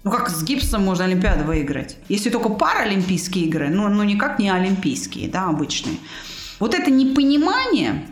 Ну 0.06 0.12
как 0.12 0.30
с 0.30 0.42
гипсом 0.42 0.86
можно 0.86 1.04
Олимпиаду 1.04 1.44
выиграть? 1.44 1.98
Если 2.08 2.30
только 2.30 2.48
паралимпийские 2.48 3.44
игры, 3.46 3.68
ну, 3.68 3.90
ну 3.90 4.04
никак 4.04 4.40
не 4.40 4.50
олимпийские, 4.50 5.28
да, 5.28 5.50
обычные. 5.50 5.98
Вот 6.60 6.74
это 6.74 6.90
непонимание 6.90 8.06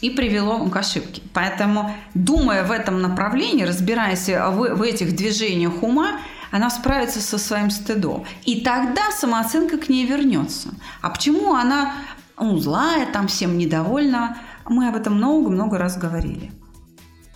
и 0.00 0.10
привело 0.10 0.64
к 0.68 0.76
ошибке. 0.76 1.22
Поэтому, 1.32 1.94
думая 2.14 2.64
в 2.64 2.70
этом 2.70 3.00
направлении, 3.02 3.64
разбираясь 3.64 4.28
в, 4.28 4.74
в 4.76 4.82
этих 4.82 5.16
движениях 5.16 5.82
ума, 5.82 6.20
она 6.50 6.70
справится 6.70 7.20
со 7.20 7.38
своим 7.38 7.70
стыдом. 7.70 8.24
И 8.44 8.60
тогда 8.60 9.10
самооценка 9.10 9.76
к 9.78 9.88
ней 9.88 10.06
вернется. 10.06 10.70
А 11.02 11.10
почему 11.10 11.54
она 11.54 11.94
ну, 12.38 12.56
злая, 12.58 13.06
там 13.12 13.28
всем 13.28 13.58
недовольна? 13.58 14.38
Мы 14.66 14.88
об 14.88 14.96
этом 14.96 15.14
много-много 15.14 15.78
раз 15.78 15.98
говорили. 15.98 16.52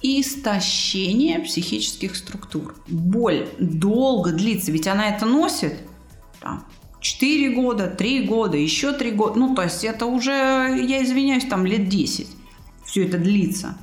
Истощение 0.03 1.41
психических 1.41 2.17
структур. 2.17 2.75
Боль 2.89 3.49
долго 3.59 4.33
длится, 4.33 4.73
ведь 4.73 4.89
она 4.89 5.09
это 5.09 5.27
носит 5.27 5.75
там, 6.41 6.65
4 7.01 7.51
года, 7.51 7.89
3 7.89 8.27
года, 8.27 8.57
еще 8.57 8.93
3 8.93 9.11
года. 9.13 9.39
Ну, 9.39 9.55
то 9.55 9.63
есть 9.63 9.85
это 9.85 10.07
уже, 10.07 10.31
я 10.31 11.03
извиняюсь, 11.05 11.45
там 11.45 11.67
лет 11.67 11.89
10 11.89 12.29
все 12.93 13.07
это 13.07 13.17
длится. 13.17 13.75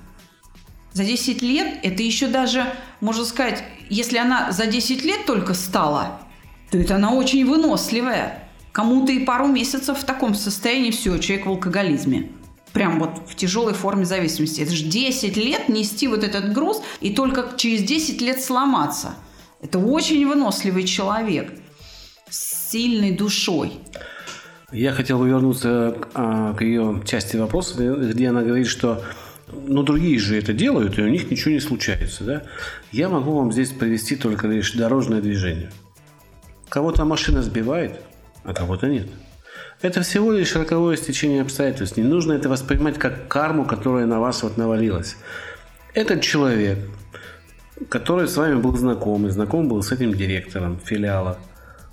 За 0.93 1.03
10 1.03 1.41
лет 1.41 1.79
это 1.81 2.03
еще 2.03 2.27
даже, 2.27 2.71
можно 3.01 3.25
сказать, 3.25 3.63
если 3.89 4.19
она 4.19 4.51
за 4.51 4.67
10 4.67 5.03
лет 5.03 5.25
только 5.25 5.55
стала, 5.55 6.21
то 6.69 6.77
это 6.77 6.95
она 6.95 7.13
очень 7.13 7.43
выносливая. 7.45 8.47
Кому-то 8.71 9.11
и 9.11 9.25
пару 9.25 9.47
месяцев 9.47 9.97
в 9.97 10.03
таком 10.03 10.35
состоянии 10.35 10.91
все, 10.91 11.17
человек 11.17 11.47
в 11.47 11.49
алкоголизме. 11.49 12.29
Прям 12.71 12.99
вот 12.99 13.27
в 13.27 13.33
тяжелой 13.33 13.73
форме 13.73 14.05
зависимости. 14.05 14.61
Это 14.61 14.75
же 14.75 14.83
10 14.83 15.35
лет 15.37 15.69
нести 15.69 16.07
вот 16.07 16.23
этот 16.23 16.53
груз 16.53 16.83
и 17.01 17.09
только 17.11 17.57
через 17.57 17.81
10 17.81 18.21
лет 18.21 18.43
сломаться. 18.43 19.15
Это 19.59 19.79
очень 19.79 20.27
выносливый 20.27 20.83
человек 20.83 21.51
с 22.29 22.69
сильной 22.69 23.11
душой. 23.11 23.73
Я 24.71 24.93
хотел 24.93 25.17
бы 25.17 25.27
вернуться 25.27 25.95
а, 26.13 26.53
к 26.53 26.61
ее 26.61 27.01
части 27.05 27.37
вопроса, 27.37 27.75
где 27.75 28.29
она 28.29 28.43
говорит, 28.43 28.67
что 28.67 29.03
ну, 29.51 29.81
другие 29.81 30.19
же 30.19 30.37
это 30.37 30.53
делают, 30.53 30.99
и 30.99 31.01
у 31.01 31.07
них 31.07 31.31
ничего 31.31 31.51
не 31.51 31.59
случается. 31.59 32.23
Да? 32.23 32.43
Я 32.91 33.09
могу 33.09 33.35
вам 33.35 33.51
здесь 33.51 33.71
привести 33.71 34.15
только 34.15 34.47
лишь 34.47 34.73
дорожное 34.73 35.21
движение. 35.21 35.71
Кого-то 36.69 37.03
машина 37.03 37.41
сбивает, 37.41 37.99
а 38.43 38.53
кого-то 38.53 38.87
нет. 38.87 39.07
Это 39.81 40.03
всего 40.03 40.31
лишь 40.31 40.55
роковое 40.55 40.97
стечение 40.97 41.41
обстоятельств. 41.41 41.97
Не 41.97 42.03
нужно 42.03 42.33
это 42.33 42.47
воспринимать 42.47 42.99
как 42.99 43.27
карму, 43.27 43.65
которая 43.65 44.05
на 44.05 44.19
вас 44.19 44.43
вот 44.43 44.57
навалилась. 44.57 45.15
Этот 45.95 46.21
человек, 46.21 46.77
который 47.89 48.27
с 48.27 48.37
вами 48.37 48.61
был 48.61 48.77
знаком, 48.77 49.25
и 49.25 49.31
знаком 49.31 49.67
был 49.67 49.81
с 49.81 49.91
этим 49.91 50.13
директором 50.13 50.79
филиала– 50.79 51.39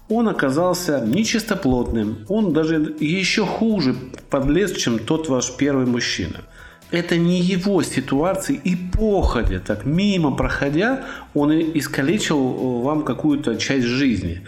он 0.09 0.29
оказался 0.29 1.01
нечистоплотным, 1.01 2.25
он 2.29 2.53
даже 2.53 2.95
еще 3.01 3.45
хуже 3.45 3.95
подлез, 4.31 4.73
чем 4.73 4.99
тот 4.99 5.29
ваш 5.29 5.57
первый 5.57 5.87
мужчина. 5.87 6.43
Это 6.93 7.17
не 7.17 7.41
его 7.41 7.83
ситуации 7.83 8.61
и 8.63 8.77
походя, 8.77 9.59
так 9.59 9.85
мимо 9.85 10.37
проходя, 10.37 11.05
он 11.35 11.53
искалечил 11.53 12.39
э, 12.39 12.85
вам 12.85 13.03
какую-то 13.03 13.57
часть 13.57 13.87
жизни, 13.87 14.43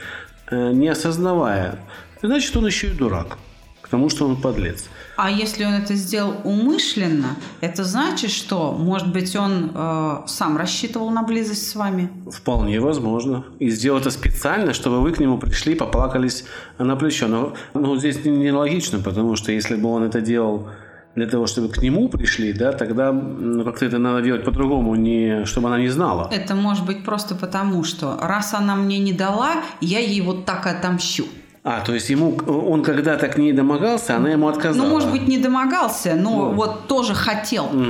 э, 0.51 0.71
не 0.73 0.89
осознавая. 0.89 1.81
Значит, 2.23 2.57
он 2.57 2.67
еще 2.67 2.89
и 2.89 2.91
дурак, 2.91 3.39
потому 3.83 4.09
что 4.09 4.25
он 4.25 4.41
подлец. 4.41 4.89
А 5.21 5.33
если 5.33 5.65
он 5.65 5.73
это 5.73 5.97
сделал 5.97 6.35
умышленно, 6.45 7.37
это 7.61 7.83
значит, 7.83 8.31
что, 8.31 8.73
может 8.73 9.13
быть, 9.13 9.35
он 9.35 9.73
э, 9.75 10.17
сам 10.29 10.57
рассчитывал 10.57 11.11
на 11.11 11.25
близость 11.25 11.69
с 11.69 11.75
вами? 11.75 12.09
Вполне 12.31 12.79
возможно. 12.79 13.45
И 13.59 13.69
сделал 13.69 13.99
это 13.99 14.13
специально, 14.13 14.73
чтобы 14.73 15.01
вы 15.01 15.11
к 15.11 15.19
нему 15.19 15.39
пришли, 15.39 15.75
поплакались 15.75 16.45
на 16.79 16.95
плечо. 16.95 17.27
Но 17.27 17.53
ну, 17.75 17.97
здесь 17.97 18.25
нелогично, 18.25 19.01
потому 19.01 19.35
что 19.35 19.51
если 19.51 19.75
бы 19.75 19.89
он 19.89 20.05
это 20.05 20.21
делал 20.21 20.69
для 21.17 21.27
того, 21.27 21.49
чтобы 21.49 21.69
к 21.69 21.83
нему 21.83 22.09
пришли, 22.09 22.53
да, 22.53 22.71
тогда 22.71 23.11
ну, 23.11 23.65
как-то 23.65 23.87
это 23.87 23.99
надо 23.99 24.23
делать 24.23 24.45
по-другому, 24.45 24.95
не, 24.95 25.45
чтобы 25.47 25.67
она 25.67 25.81
не 25.81 25.89
знала. 25.89 26.31
Это 26.33 26.55
может 26.55 26.87
быть 26.87 27.05
просто 27.05 27.35
потому, 27.35 27.83
что 27.83 28.17
раз 28.23 28.55
она 28.55 28.77
мне 28.77 29.01
не 29.01 29.13
дала, 29.13 29.65
я 29.81 29.99
ей 29.99 30.21
вот 30.21 30.45
так 30.45 30.65
отомщу. 30.67 31.25
А, 31.65 31.81
то 31.81 31.93
есть 31.93 32.09
ему 32.09 32.37
он 32.47 32.83
когда-то 32.83 33.29
к 33.29 33.37
ней 33.37 33.53
домогался, 33.53 34.17
она 34.17 34.31
ему 34.31 34.49
отказала. 34.49 34.87
Ну, 34.87 34.91
может 34.91 35.11
быть, 35.11 35.27
не 35.27 35.39
домогался, 35.39 36.15
но 36.15 36.31
ну. 36.31 36.53
вот 36.53 36.87
тоже 36.87 37.15
хотел. 37.15 37.67
Угу, 37.67 37.81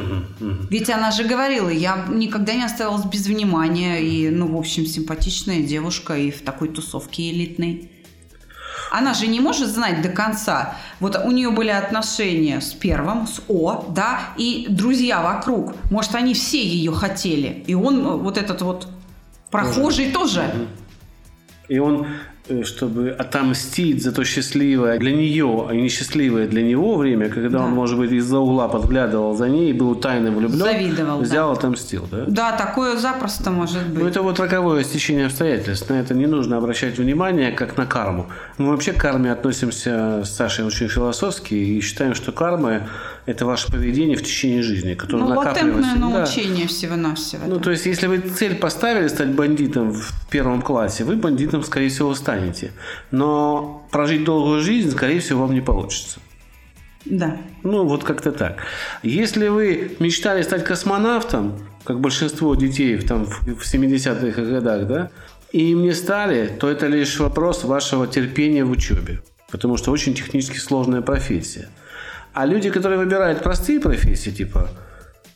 угу. 0.40 0.56
Ведь 0.70 0.88
она 0.90 1.10
же 1.10 1.24
говорила, 1.24 1.68
я 1.68 2.06
никогда 2.08 2.54
не 2.54 2.64
оставалась 2.64 3.04
без 3.04 3.26
внимания. 3.26 3.98
И, 3.98 4.30
ну, 4.30 4.46
в 4.48 4.58
общем, 4.58 4.86
симпатичная 4.86 5.62
девушка 5.62 6.16
и 6.16 6.30
в 6.30 6.42
такой 6.42 6.68
тусовке 6.68 7.30
элитной. 7.30 7.90
Она 8.90 9.12
же 9.12 9.26
не 9.26 9.38
может 9.38 9.68
знать 9.68 10.00
до 10.00 10.08
конца. 10.08 10.74
Вот 10.98 11.20
у 11.22 11.30
нее 11.30 11.50
были 11.50 11.68
отношения 11.68 12.62
с 12.62 12.72
первым, 12.72 13.26
с 13.26 13.42
О, 13.48 13.84
да, 13.90 14.20
и 14.38 14.66
друзья 14.70 15.20
вокруг. 15.20 15.74
Может, 15.90 16.14
они 16.14 16.32
все 16.32 16.66
ее 16.66 16.92
хотели. 16.92 17.64
И 17.66 17.74
он, 17.74 18.18
вот 18.18 18.38
этот 18.38 18.62
вот 18.62 18.88
прохожий 19.50 20.10
тоже. 20.10 20.48
тоже. 20.50 20.68
И 21.68 21.78
он 21.78 22.06
Э, 22.06 22.37
чтобы 22.64 23.10
отомстить 23.10 24.02
за 24.02 24.12
то 24.12 24.24
счастливое 24.24 24.98
для 24.98 25.14
нее, 25.14 25.66
а 25.68 25.74
не 25.74 25.88
счастливое 25.88 26.46
для 26.46 26.62
него 26.62 26.96
время, 26.96 27.28
когда 27.28 27.58
да. 27.58 27.64
он, 27.64 27.72
может 27.72 27.98
быть, 27.98 28.12
из-за 28.12 28.38
угла 28.38 28.68
подглядывал 28.68 29.34
за 29.36 29.48
ней, 29.48 29.72
был 29.72 29.94
тайно 29.94 30.30
влюблен, 30.30 30.58
Завидовал, 30.58 31.20
взял, 31.20 31.52
да. 31.52 31.58
отомстил, 31.58 32.08
да? 32.10 32.24
Да, 32.26 32.52
такое 32.56 32.96
запросто 32.96 33.50
может 33.50 33.86
быть. 33.88 34.02
Ну, 34.02 34.08
это 34.08 34.22
вот 34.22 34.40
роковое 34.40 34.84
стечение 34.84 35.26
обстоятельств. 35.26 35.88
На 35.90 35.94
это 35.94 36.14
не 36.14 36.26
нужно 36.26 36.56
обращать 36.56 36.98
внимание, 36.98 37.52
как 37.52 37.76
на 37.76 37.86
карму. 37.86 38.28
Мы 38.56 38.70
вообще 38.70 38.92
к 38.92 39.00
карме 39.00 39.32
относимся 39.32 40.22
с 40.24 40.30
Сашей 40.30 40.64
очень 40.64 40.88
философски 40.88 41.54
и 41.54 41.80
считаем, 41.80 42.14
что 42.14 42.32
карма 42.32 42.88
это 43.26 43.46
ваше 43.46 43.70
поведение 43.70 44.16
в 44.16 44.22
течение 44.22 44.62
жизни, 44.62 44.94
которое 44.94 45.24
ну, 45.24 45.34
накапливается. 45.34 45.94
Ну, 45.96 46.10
научение 46.10 46.62
да. 46.62 46.68
всего-навсего. 46.68 47.46
Ну, 47.46 47.60
то 47.60 47.70
есть, 47.70 47.86
если 47.86 48.06
вы 48.06 48.18
цель 48.20 48.54
поставили 48.56 49.08
стать 49.08 49.28
бандитом 49.28 49.92
в 49.92 50.12
первом 50.30 50.62
классе, 50.62 51.04
вы 51.04 51.16
бандитом, 51.16 51.62
скорее 51.62 51.88
всего, 51.88 52.14
станете. 52.14 52.72
Но 53.10 53.86
прожить 53.90 54.24
долгую 54.24 54.62
жизнь, 54.62 54.90
скорее 54.90 55.20
всего, 55.20 55.42
вам 55.42 55.54
не 55.54 55.60
получится. 55.60 56.20
Да. 57.04 57.38
Ну, 57.62 57.84
вот 57.84 58.04
как-то 58.04 58.32
так. 58.32 58.58
Если 59.02 59.48
вы 59.48 59.96
мечтали 59.98 60.42
стать 60.42 60.64
космонавтом, 60.64 61.58
как 61.84 62.00
большинство 62.00 62.54
детей 62.54 62.98
там, 62.98 63.24
в 63.24 63.62
70-х 63.62 64.42
годах, 64.42 64.86
да, 64.86 65.10
и 65.52 65.70
им 65.70 65.82
не 65.82 65.92
стали, 65.92 66.46
то 66.46 66.68
это 66.68 66.86
лишь 66.86 67.18
вопрос 67.18 67.64
вашего 67.64 68.06
терпения 68.06 68.64
в 68.64 68.70
учебе. 68.70 69.20
Потому 69.50 69.78
что 69.78 69.90
очень 69.90 70.14
технически 70.14 70.58
сложная 70.58 71.00
профессия. 71.00 71.68
А 72.38 72.46
люди, 72.46 72.70
которые 72.70 73.00
выбирают 73.00 73.42
простые 73.42 73.80
профессии, 73.80 74.30
типа 74.30 74.68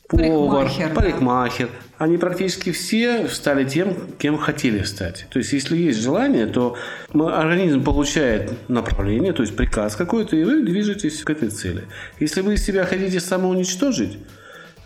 повар, 0.08 0.66
Парикмахер, 0.66 0.94
парикмахер. 0.94 1.68
Они 1.98 2.16
практически 2.16 2.70
все 2.70 3.26
стали 3.26 3.64
тем, 3.64 3.96
кем 4.20 4.38
хотели 4.38 4.84
стать. 4.84 5.26
То 5.28 5.40
есть, 5.40 5.52
если 5.52 5.76
есть 5.76 6.00
желание, 6.00 6.46
то 6.46 6.76
мы- 7.12 7.32
организм 7.32 7.82
получает 7.82 8.52
направление, 8.68 9.32
то 9.32 9.42
есть 9.42 9.56
приказ 9.56 9.96
какой-то, 9.96 10.36
и 10.36 10.44
вы 10.44 10.62
движетесь 10.62 11.24
к 11.24 11.30
этой 11.30 11.48
цели. 11.48 11.88
Если 12.20 12.40
вы 12.40 12.56
себя 12.56 12.84
хотите 12.84 13.18
самоуничтожить, 13.18 14.18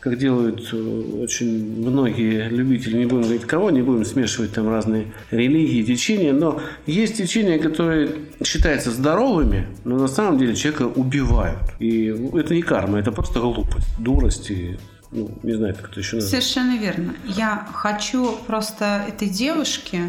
как 0.07 0.19
делают 0.19 0.73
э, 0.73 0.77
очень 1.21 1.81
многие 1.85 2.49
любители, 2.49 2.99
не 2.99 3.07
будем 3.07 3.23
говорить 3.23 3.43
кого, 3.43 3.71
не 3.71 3.83
будем 3.83 4.05
смешивать 4.05 4.53
там 4.53 4.69
разные 4.69 5.13
религии, 5.33 5.83
течения, 5.83 6.33
но 6.33 6.61
есть 6.87 7.17
течения, 7.17 7.59
которые 7.59 8.11
считаются 8.45 8.93
здоровыми, 8.93 9.67
но 9.83 9.97
на 9.97 10.07
самом 10.07 10.39
деле 10.39 10.55
человека 10.55 10.85
убивают. 10.85 11.59
И 11.81 12.15
это 12.35 12.55
не 12.55 12.63
карма, 12.63 13.01
это 13.01 13.11
просто 13.11 13.41
глупость, 13.41 13.89
дурость 13.99 14.49
и, 14.53 14.79
ну, 15.11 15.29
не 15.43 15.55
знаю, 15.55 15.75
как 15.75 15.91
это 15.91 15.99
еще 15.99 16.17
назвать. 16.17 16.31
Совершенно 16.31 16.79
верно. 16.79 17.17
Я 17.25 17.67
хочу 17.75 18.37
просто 18.47 19.05
этой 19.09 19.29
девушке 19.29 20.03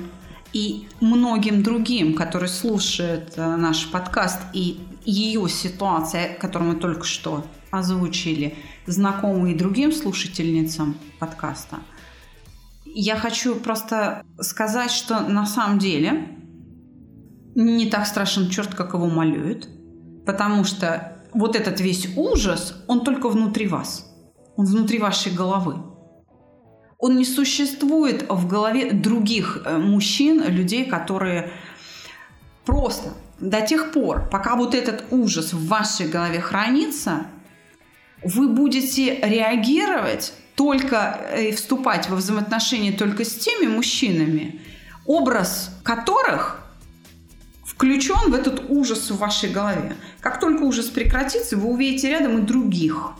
и 0.54 0.88
многим 1.02 1.64
другим, 1.64 2.14
которые 2.14 2.50
слушают 2.50 3.34
э, 3.36 3.56
наш 3.56 3.88
подкаст 3.88 4.42
и 4.54 4.78
ее 5.06 5.50
ситуация, 5.50 6.36
которую 6.36 6.74
мы 6.74 6.80
только 6.80 7.04
что 7.04 7.44
озвучили, 7.72 8.56
знакомые 8.88 9.54
и 9.54 9.58
другим 9.58 9.92
слушательницам 9.92 10.98
подкаста, 11.20 11.78
я 12.86 13.16
хочу 13.16 13.56
просто 13.56 14.24
сказать, 14.40 14.92
что 14.92 15.20
на 15.20 15.46
самом 15.46 15.78
деле 15.78 16.30
не 17.54 17.90
так 17.90 18.08
страшен 18.08 18.50
черт, 18.50 18.74
как 18.74 18.94
его 18.94 19.08
малюют, 19.08 19.68
потому 20.26 20.64
что 20.64 21.22
вот 21.34 21.56
этот 21.56 21.80
весь 21.80 22.08
ужас, 22.16 22.84
он 22.88 23.04
только 23.04 23.30
внутри 23.30 23.68
вас, 23.68 24.12
он 24.56 24.66
внутри 24.66 25.00
вашей 25.00 25.32
головы. 25.32 25.76
Он 27.00 27.16
не 27.16 27.26
существует 27.26 28.26
в 28.28 28.48
голове 28.48 28.92
других 28.92 29.62
э, 29.64 29.78
мужчин, 29.78 30.44
людей, 30.48 30.86
которые 30.86 31.52
просто 32.66 33.10
до 33.40 33.62
тех 33.62 33.92
пор, 33.92 34.28
пока 34.30 34.56
вот 34.56 34.74
этот 34.74 35.06
ужас 35.12 35.54
в 35.54 35.68
вашей 35.68 36.08
голове 36.08 36.42
хранится, 36.42 37.28
вы 38.24 38.50
будете 38.50 39.20
реагировать 39.22 40.34
только 40.56 41.20
э, 41.32 41.50
и 41.50 41.52
вступать 41.52 42.10
во 42.10 42.16
взаимоотношения 42.16 42.92
только 42.92 43.24
с 43.24 43.36
теми 43.36 43.68
мужчинами, 43.68 44.60
образ 45.06 45.72
которых 45.84 46.62
включен 47.64 48.32
в 48.32 48.34
этот 48.34 48.70
ужас 48.70 49.12
в 49.12 49.18
вашей 49.18 49.50
голове. 49.50 49.96
Как 50.20 50.40
только 50.40 50.64
ужас 50.64 50.88
прекратится, 50.88 51.58
вы 51.58 51.70
увидите 51.70 52.10
рядом 52.10 52.40
и 52.40 52.42
других 52.42 53.12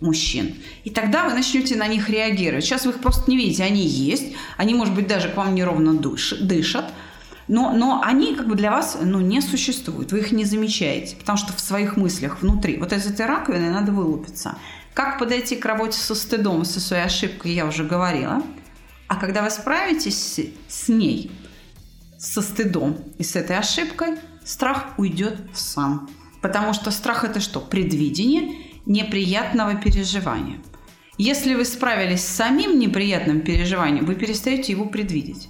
мужчин. 0.00 0.54
И 0.84 0.90
тогда 0.90 1.24
вы 1.24 1.34
начнете 1.34 1.76
на 1.76 1.86
них 1.86 2.08
реагировать. 2.08 2.64
Сейчас 2.64 2.86
вы 2.86 2.92
их 2.92 3.00
просто 3.00 3.30
не 3.30 3.36
видите, 3.36 3.62
они 3.62 3.86
есть, 3.86 4.34
они, 4.56 4.74
может 4.74 4.94
быть, 4.94 5.06
даже 5.06 5.28
к 5.28 5.36
вам 5.36 5.54
неровно 5.54 5.94
дышат, 5.94 6.92
но, 7.48 7.72
но 7.72 8.02
они 8.04 8.34
как 8.34 8.48
бы 8.48 8.56
для 8.56 8.70
вас 8.70 8.98
ну, 9.00 9.20
не 9.20 9.40
существуют, 9.40 10.12
вы 10.12 10.20
их 10.20 10.32
не 10.32 10.44
замечаете, 10.44 11.16
потому 11.16 11.38
что 11.38 11.52
в 11.52 11.60
своих 11.60 11.96
мыслях 11.96 12.42
внутри. 12.42 12.76
Вот 12.78 12.92
из 12.92 13.06
этой 13.06 13.26
раковины 13.26 13.70
надо 13.70 13.92
вылупиться. 13.92 14.56
Как 14.94 15.18
подойти 15.18 15.56
к 15.56 15.64
работе 15.64 15.98
со 15.98 16.14
стыдом, 16.14 16.64
со 16.64 16.80
своей 16.80 17.04
ошибкой, 17.04 17.52
я 17.52 17.66
уже 17.66 17.84
говорила. 17.84 18.42
А 19.08 19.16
когда 19.16 19.42
вы 19.42 19.50
справитесь 19.50 20.40
с, 20.68 20.88
ней, 20.88 21.30
со 22.18 22.42
стыдом 22.42 22.96
и 23.18 23.22
с 23.22 23.36
этой 23.36 23.56
ошибкой, 23.56 24.16
страх 24.44 24.98
уйдет 24.98 25.38
сам. 25.54 26.08
Потому 26.42 26.72
что 26.72 26.90
страх 26.90 27.24
это 27.24 27.40
что? 27.40 27.60
Предвидение 27.60 28.56
неприятного 28.86 29.76
переживания. 29.76 30.58
Если 31.18 31.54
вы 31.54 31.64
справились 31.64 32.22
с 32.22 32.36
самим 32.36 32.78
неприятным 32.78 33.40
переживанием, 33.40 34.04
вы 34.04 34.16
перестаете 34.16 34.72
его 34.72 34.86
предвидеть. 34.86 35.48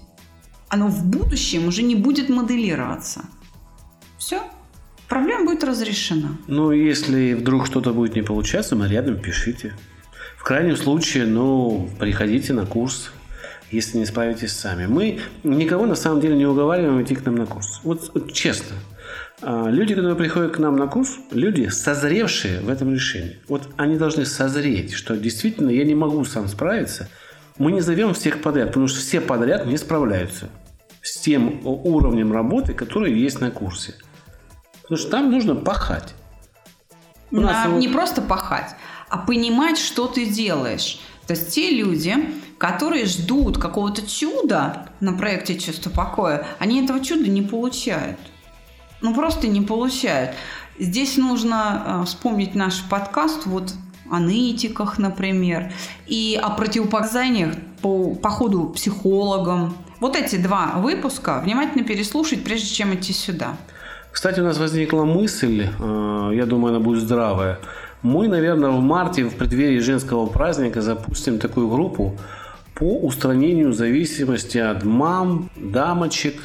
Оно 0.69 0.89
в 0.89 1.05
будущем 1.05 1.69
уже 1.69 1.83
не 1.83 1.95
будет 1.95 2.29
моделироваться. 2.29 3.25
Все. 4.19 4.43
Проблема 5.09 5.45
будет 5.45 5.63
разрешена. 5.63 6.37
Ну, 6.49 6.73
если 6.73 7.35
вдруг 7.35 7.67
что-то 7.67 7.93
будет 7.93 8.17
не 8.17 8.23
получаться, 8.23 8.75
мы 8.75 8.89
рядом 8.89 9.21
пишите. 9.21 9.75
В 10.37 10.43
крайнем 10.43 10.77
случае, 10.77 11.27
ну, 11.27 11.89
приходите 12.01 12.53
на 12.53 12.67
курс, 12.67 13.13
если 13.71 13.99
не 13.99 14.07
справитесь 14.07 14.53
сами. 14.53 14.87
Мы 14.87 15.21
никого 15.45 15.87
на 15.87 15.95
самом 15.95 16.21
деле 16.21 16.37
не 16.37 16.47
уговариваем 16.47 17.01
идти 17.03 17.15
к 17.15 17.25
нам 17.25 17.37
на 17.37 17.47
курс. 17.47 17.81
Вот, 17.85 18.11
вот 18.15 18.33
честно. 18.33 18.77
А, 19.43 19.69
Люди, 19.69 19.95
которые 19.95 20.17
приходят 20.17 20.53
к 20.53 20.59
нам 20.59 20.77
на 20.77 20.87
курс, 20.87 21.19
люди, 21.31 21.69
созревшие 21.69 22.61
в 22.61 22.69
этом 22.69 22.93
решении. 22.93 23.39
Вот 23.49 23.69
они 23.77 23.97
должны 23.97 24.25
созреть, 24.25 24.93
что 24.93 25.17
действительно 25.17 25.71
я 25.71 25.85
не 25.85 25.95
могу 25.95 26.25
сам 26.25 26.49
справиться. 26.49 27.09
Мы 27.59 27.73
не 27.73 27.81
зовем 27.81 28.13
всех 28.15 28.43
подряд, 28.43 28.69
потому 28.69 28.87
что 28.89 29.01
все 29.01 29.21
подряд 29.21 29.67
не 29.67 29.77
справляются 29.77 30.51
с 31.03 31.19
тем 31.19 31.61
уровнем 31.65 32.33
работы, 32.33 32.75
который 32.75 33.19
есть 33.19 33.41
на 33.41 33.51
курсе. 33.51 33.95
Потому 34.83 34.99
что 34.99 35.11
там 35.11 35.31
нужно 35.31 35.55
пахать. 35.55 36.15
У 37.31 37.41
На- 37.41 37.67
Не 37.67 37.89
просто 37.89 38.23
пахать, 38.23 38.75
а 39.09 39.19
понимать, 39.19 39.79
что 39.79 40.07
ты 40.07 40.27
делаешь. 40.27 41.01
То 41.27 41.33
есть 41.33 41.53
те 41.53 41.71
люди, 41.71 42.15
которые 42.59 43.07
ждут 43.07 43.59
какого-то 43.59 44.07
чуда 44.07 44.91
на 45.01 45.13
проекте 45.13 45.59
«Чувство 45.59 45.91
покоя», 45.91 46.47
они 46.59 46.85
этого 46.85 47.01
чуда 47.05 47.29
не 47.29 47.43
получают. 47.43 48.19
Ну, 49.01 49.15
просто 49.15 49.49
не 49.49 49.61
получают. 49.61 50.37
Здесь 50.79 51.17
нужно 51.17 52.01
э, 52.03 52.05
вспомнить 52.07 52.55
наш 52.55 52.83
подкаст 52.83 53.47
вот 53.47 53.73
о 54.11 54.19
нытиках, 54.21 54.99
например, 54.99 55.73
и 56.07 56.39
о 56.41 56.51
противопоказаниях 56.51 57.55
по 57.83 58.15
походу 58.15 58.67
психологам. 58.71 59.75
Вот 60.01 60.17
эти 60.17 60.37
два 60.37 60.75
выпуска 60.77 61.41
внимательно 61.45 61.85
переслушать, 61.85 62.45
прежде 62.45 62.69
чем 62.69 62.95
идти 62.95 63.13
сюда. 63.13 63.57
Кстати, 64.13 64.41
у 64.41 64.45
нас 64.45 64.59
возникла 64.59 65.05
мысль, 65.05 65.67
э, 65.79 66.31
я 66.35 66.47
думаю, 66.47 66.75
она 66.75 66.83
будет 66.83 67.03
здравая. 67.03 67.59
Мы, 68.03 68.29
наверное, 68.29 68.71
в 68.71 68.81
марте, 68.81 69.25
в 69.25 69.35
преддверии 69.35 69.79
женского 69.79 70.27
праздника, 70.27 70.81
запустим 70.81 71.39
такую 71.39 71.69
группу 71.69 72.17
по 72.75 72.99
устранению 73.01 73.73
зависимости 73.73 74.59
от 74.59 74.85
мам, 74.85 75.51
дамочек. 75.57 76.41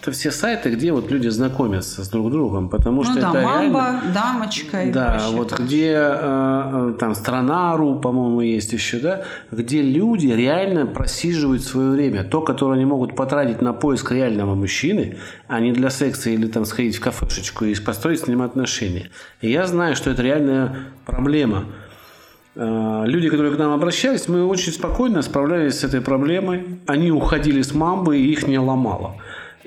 Это 0.00 0.12
все 0.12 0.30
сайты, 0.30 0.70
где 0.70 0.92
вот 0.92 1.10
люди 1.10 1.26
знакомятся 1.26 2.04
с 2.04 2.08
друг 2.08 2.30
другом, 2.30 2.68
потому 2.68 3.02
что 3.02 3.14
ну 3.14 3.20
да, 3.20 3.30
это 3.30 3.40
мамба, 3.40 3.80
реально... 3.80 4.14
дамочка 4.14 4.84
и 4.84 4.92
Да, 4.92 5.10
прочее, 5.10 5.36
вот 5.36 5.58
где 5.58 5.92
э, 5.92 6.92
э, 6.92 6.94
там 7.00 7.16
страна.ру, 7.16 7.98
по-моему, 7.98 8.40
есть 8.40 8.72
еще, 8.72 9.00
да, 9.00 9.24
где 9.50 9.82
люди 9.82 10.28
реально 10.28 10.86
просиживают 10.86 11.64
свое 11.64 11.90
время. 11.90 12.22
То, 12.22 12.42
которое 12.42 12.74
они 12.74 12.84
могут 12.84 13.16
потратить 13.16 13.60
на 13.60 13.72
поиск 13.72 14.12
реального 14.12 14.54
мужчины, 14.54 15.16
а 15.48 15.58
не 15.58 15.72
для 15.72 15.90
секса 15.90 16.30
или 16.30 16.46
там 16.46 16.64
сходить 16.64 16.96
в 16.96 17.00
кафешечку 17.00 17.64
и 17.64 17.74
построить 17.74 18.20
с 18.20 18.28
ним 18.28 18.42
отношения. 18.42 19.10
И 19.40 19.50
я 19.50 19.66
знаю, 19.66 19.96
что 19.96 20.10
это 20.10 20.22
реальная 20.22 20.76
проблема. 21.06 21.64
Э, 22.54 23.04
Люди, 23.04 23.30
которые 23.30 23.54
к 23.54 23.58
нам 23.58 23.72
обращались, 23.72 24.28
мы 24.28 24.44
очень 24.44 24.72
спокойно 24.72 25.22
справлялись 25.22 25.80
с 25.80 25.84
этой 25.84 26.00
проблемой. 26.00 26.78
Они 26.86 27.10
уходили 27.10 27.62
с 27.62 27.74
мамбы, 27.74 28.18
и 28.18 28.30
их 28.30 28.46
не 28.46 28.58
ломало. 28.58 29.16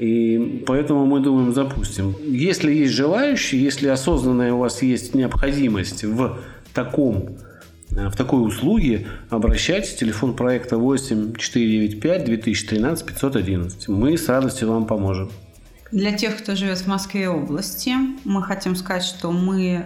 И 0.01 0.63
поэтому 0.65 1.05
мы 1.05 1.19
думаем, 1.19 1.53
запустим. 1.53 2.15
Если 2.25 2.73
есть 2.73 2.91
желающие, 2.91 3.61
если 3.61 3.87
осознанная 3.87 4.51
у 4.51 4.57
вас 4.57 4.81
есть 4.81 5.13
необходимость 5.13 6.03
в 6.03 6.39
таком 6.73 7.37
э, 7.91 8.09
в 8.09 8.15
такой 8.15 8.47
услуге, 8.47 9.05
обращайтесь. 9.29 9.93
Телефон 9.93 10.35
проекта 10.35 10.77
8 10.77 11.35
495 11.35 12.25
2013 12.25 13.05
511. 13.05 13.87
Мы 13.89 14.17
с 14.17 14.27
радостью 14.27 14.71
вам 14.71 14.87
поможем. 14.87 15.29
Для 15.91 16.11
тех, 16.13 16.35
кто 16.35 16.55
живет 16.55 16.79
в 16.79 16.87
Москве 16.87 17.25
и 17.25 17.27
области, 17.27 17.93
мы 18.23 18.41
хотим 18.41 18.75
сказать, 18.75 19.03
что 19.03 19.31
мы 19.31 19.85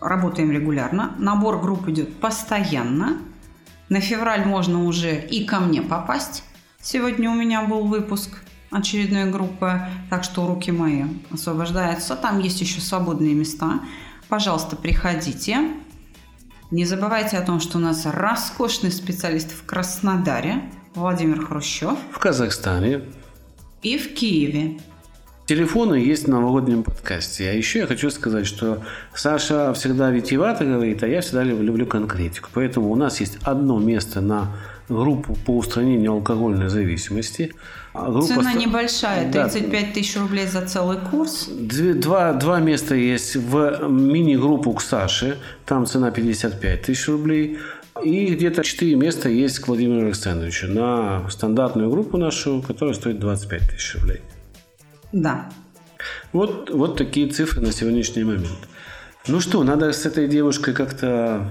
работаем 0.00 0.52
регулярно. 0.52 1.16
Набор 1.18 1.60
групп 1.60 1.88
идет 1.88 2.14
постоянно. 2.20 3.18
На 3.88 4.00
февраль 4.00 4.44
можно 4.46 4.84
уже 4.84 5.20
и 5.20 5.44
ко 5.44 5.58
мне 5.58 5.82
попасть. 5.82 6.44
Сегодня 6.80 7.28
у 7.28 7.34
меня 7.34 7.62
был 7.62 7.80
выпуск 7.80 8.38
очередной 8.70 9.30
группы, 9.30 9.80
так 10.10 10.24
что 10.24 10.46
руки 10.46 10.70
мои 10.70 11.04
освобождаются. 11.32 12.16
Там 12.16 12.38
есть 12.40 12.60
еще 12.60 12.80
свободные 12.80 13.34
места. 13.34 13.80
Пожалуйста, 14.28 14.76
приходите. 14.76 15.70
Не 16.70 16.84
забывайте 16.84 17.38
о 17.38 17.42
том, 17.42 17.60
что 17.60 17.78
у 17.78 17.80
нас 17.80 18.04
роскошный 18.04 18.90
специалист 18.92 19.50
в 19.52 19.64
Краснодаре, 19.64 20.70
Владимир 20.94 21.46
Хрущев, 21.46 21.96
В 22.12 22.18
Казахстане 22.18 23.02
и 23.82 23.96
в 23.96 24.14
Киеве, 24.14 24.78
Телефоны 25.46 25.94
есть 25.94 26.24
в 26.24 26.28
новогоднем 26.28 26.82
подкасте. 26.82 27.48
А 27.48 27.54
еще 27.54 27.78
я 27.78 27.86
хочу 27.86 28.10
сказать, 28.10 28.46
что 28.46 28.82
Саша 29.14 29.72
всегда 29.72 30.10
витиевато 30.10 30.66
говорит, 30.66 31.02
а 31.02 31.08
я 31.08 31.22
всегда 31.22 31.42
лю- 31.42 31.62
люблю 31.62 31.86
конкретику. 31.86 32.50
Поэтому 32.52 32.90
у 32.90 32.96
нас 32.96 33.18
есть 33.20 33.38
одно 33.44 33.78
место 33.78 34.20
на 34.20 34.54
группу 34.90 35.34
по 35.46 35.56
устранению 35.56 36.12
алкогольной 36.12 36.68
зависимости. 36.68 37.54
А 37.98 38.10
группа 38.10 38.26
Цена 38.26 38.50
ста- 38.52 38.58
небольшая, 38.58 39.30
Да. 39.32 39.48
35 39.48 39.92
тысяч 39.92 40.16
рублей 40.16 40.46
за 40.46 40.62
целый 40.66 40.98
курс. 41.10 41.48
Два, 41.48 42.32
два 42.32 42.60
места 42.60 42.94
есть 42.94 43.36
в 43.36 43.88
мини-группу 43.88 44.72
к 44.72 44.80
Саше. 44.82 45.36
Там 45.66 45.86
цена 45.86 46.10
55 46.10 46.82
тысяч 46.82 47.08
рублей. 47.08 47.58
И 48.04 48.26
где-то 48.26 48.62
4 48.62 48.94
места 48.94 49.28
есть 49.28 49.58
к 49.58 49.66
Владимиру 49.68 50.06
Александровичу 50.06 50.68
на 50.68 51.28
стандартную 51.30 51.90
группу 51.90 52.16
нашу, 52.16 52.62
которая 52.66 52.94
стоит 52.94 53.18
25 53.18 53.62
тысяч 53.70 53.94
рублей. 53.96 54.20
Да. 55.12 55.50
Вот, 56.32 56.70
вот 56.70 56.96
такие 56.96 57.28
цифры 57.28 57.60
на 57.60 57.72
сегодняшний 57.72 58.22
момент. 58.22 58.46
Ну 59.26 59.40
что, 59.40 59.62
надо 59.64 59.92
с 59.92 60.06
этой 60.06 60.28
девушкой 60.28 60.74
как-то 60.74 61.46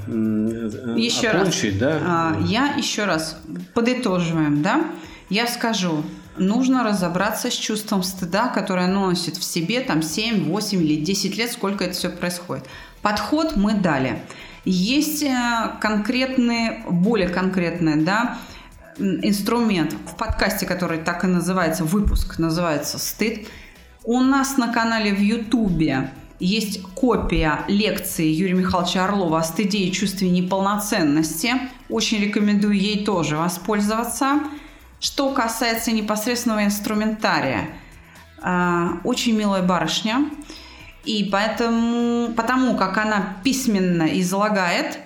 еще 0.96 1.28
окончить, 1.30 1.80
раз. 1.82 2.02
да? 2.02 2.02
А, 2.06 2.38
я 2.48 2.74
еще 2.78 3.06
раз 3.06 3.38
подытоживаем, 3.74 4.64
да? 4.64 4.86
Я 5.30 5.46
скажу, 5.48 6.04
нужно 6.38 6.84
разобраться 6.84 7.50
с 7.50 7.54
чувством 7.54 8.04
стыда, 8.04 8.48
которое 8.50 8.88
носит 8.88 9.38
в 9.38 9.44
себе 9.44 9.82
там 9.82 10.02
7, 10.02 10.50
8 10.50 10.84
или 10.84 11.04
10 11.04 11.38
лет, 11.38 11.52
сколько 11.52 11.84
это 11.84 11.94
все 11.94 12.10
происходит. 12.10 12.66
Подход 13.02 13.56
мы 13.56 13.74
дали. 13.74 14.24
Есть 14.66 15.24
э, 15.24 15.72
конкретные, 15.80 16.84
более 16.90 17.30
конкретные, 17.30 17.96
да, 17.98 18.38
инструмент 18.98 19.94
в 19.94 20.18
подкасте, 20.18 20.66
который 20.66 21.00
так 21.00 21.24
и 21.24 21.28
называется, 21.28 21.84
выпуск 21.84 22.40
называется 22.40 22.98
«Стыд». 22.98 23.48
У 24.04 24.20
нас 24.22 24.58
на 24.58 24.72
канале 24.72 25.14
в 25.14 25.20
Ютубе 25.20 26.12
есть 26.40 26.82
копия 26.94 27.62
лекции 27.68 28.28
Юрия 28.28 28.54
Михайловича 28.54 29.06
Орлова 29.06 29.40
о 29.40 29.44
стыде 29.44 29.80
и 29.80 29.92
чувстве 29.92 30.30
неполноценности. 30.30 31.54
Очень 31.90 32.22
рекомендую 32.22 32.78
ей 32.78 33.04
тоже 33.04 33.38
воспользоваться. 33.38 34.40
Что 35.00 35.32
касается 35.32 35.92
непосредственного 35.92 36.66
инструментария, 36.66 37.70
э, 38.42 38.88
очень 39.04 39.38
милая 39.38 39.62
барышня, 39.62 40.30
и 41.06 41.30
поэтому, 41.32 42.34
потому 42.34 42.76
как 42.76 42.98
она 42.98 43.38
письменно 43.44 44.04
излагает, 44.20 45.00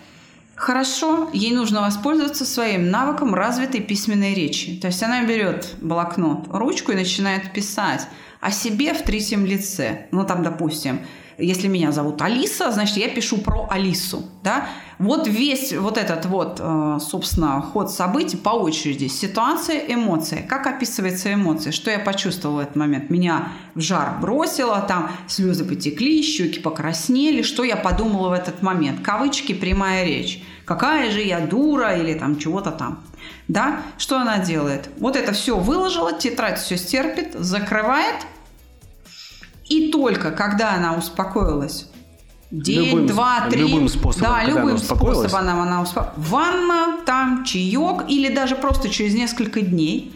хорошо, 0.56 1.30
ей 1.34 1.54
нужно 1.54 1.82
воспользоваться 1.82 2.46
своим 2.46 2.90
навыком 2.90 3.36
развитой 3.36 3.82
письменной 3.82 4.34
речи. 4.34 4.80
То 4.80 4.88
есть 4.88 5.04
она 5.04 5.24
берет 5.24 5.76
блокнот, 5.82 6.48
ручку 6.50 6.92
и 6.92 6.96
начинает 6.96 7.52
писать 7.54 8.08
о 8.40 8.52
себе 8.52 8.94
в 8.94 9.04
третьем 9.04 9.46
лице. 9.46 10.08
Ну, 10.12 10.24
там, 10.26 10.42
допустим, 10.42 11.02
если 11.42 11.68
меня 11.68 11.92
зовут 11.92 12.22
Алиса, 12.22 12.72
значит, 12.72 12.98
я 12.98 13.10
пишу 13.10 13.38
про 13.38 13.68
Алису, 13.70 14.24
да. 14.44 14.68
Вот 15.00 15.28
весь 15.28 15.74
вот 15.74 15.98
этот 15.98 16.26
вот, 16.28 16.60
э, 16.60 17.00
собственно, 17.02 17.60
ход 17.62 17.92
событий 17.92 18.38
по 18.38 18.52
очереди. 18.52 19.08
Ситуация, 19.08 19.80
эмоции. 19.88 20.46
Как 20.48 20.68
описывается 20.68 21.34
эмоция? 21.34 21.72
Что 21.72 21.90
я 21.90 21.98
почувствовала 21.98 22.58
в 22.58 22.60
этот 22.60 22.76
момент? 22.76 23.10
Меня 23.10 23.48
в 23.74 23.82
жар 23.82 24.20
бросило, 24.22 24.80
там 24.88 25.12
слезы 25.28 25.66
потекли, 25.66 26.22
щеки 26.22 26.60
покраснели. 26.60 27.42
Что 27.42 27.64
я 27.64 27.76
подумала 27.76 28.30
в 28.30 28.34
этот 28.34 28.62
момент? 28.62 29.02
Кавычки, 29.02 29.54
прямая 29.54 30.06
речь. 30.06 30.44
Какая 30.66 31.10
же 31.10 31.22
я 31.22 31.40
дура 31.40 31.98
или 31.98 32.14
там 32.14 32.38
чего-то 32.38 32.70
там. 32.70 33.00
Да? 33.48 33.82
Что 33.98 34.20
она 34.20 34.38
делает? 34.38 34.90
Вот 35.00 35.16
это 35.16 35.32
все 35.34 35.58
выложила, 35.58 36.14
тетрадь 36.14 36.60
все 36.60 36.78
стерпит, 36.78 37.34
закрывает– 37.34 38.16
и 39.72 39.90
только 39.90 40.32
когда 40.32 40.74
она 40.74 40.96
успокоилась, 40.96 41.88
день, 42.52 42.90
любым, 42.90 43.08
два, 43.08 43.48
три, 43.50 43.62
любым 43.62 43.88
способом, 43.88 44.30
да, 44.30 44.44
любым 44.44 44.78
способом 44.78 45.34
она, 45.34 45.64
она 45.64 45.82
успокоилась, 45.82 46.30
ванна, 46.30 46.98
там 47.06 47.46
чаек 47.46 48.04
или 48.10 48.34
даже 48.34 48.56
просто 48.56 48.90
через 48.90 49.14
несколько 49.14 49.62
дней 49.62 50.14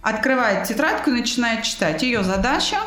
открывает 0.00 0.66
тетрадку 0.66 1.10
и 1.10 1.12
начинает 1.12 1.64
читать. 1.64 2.02
Ее 2.02 2.24
задача 2.24 2.78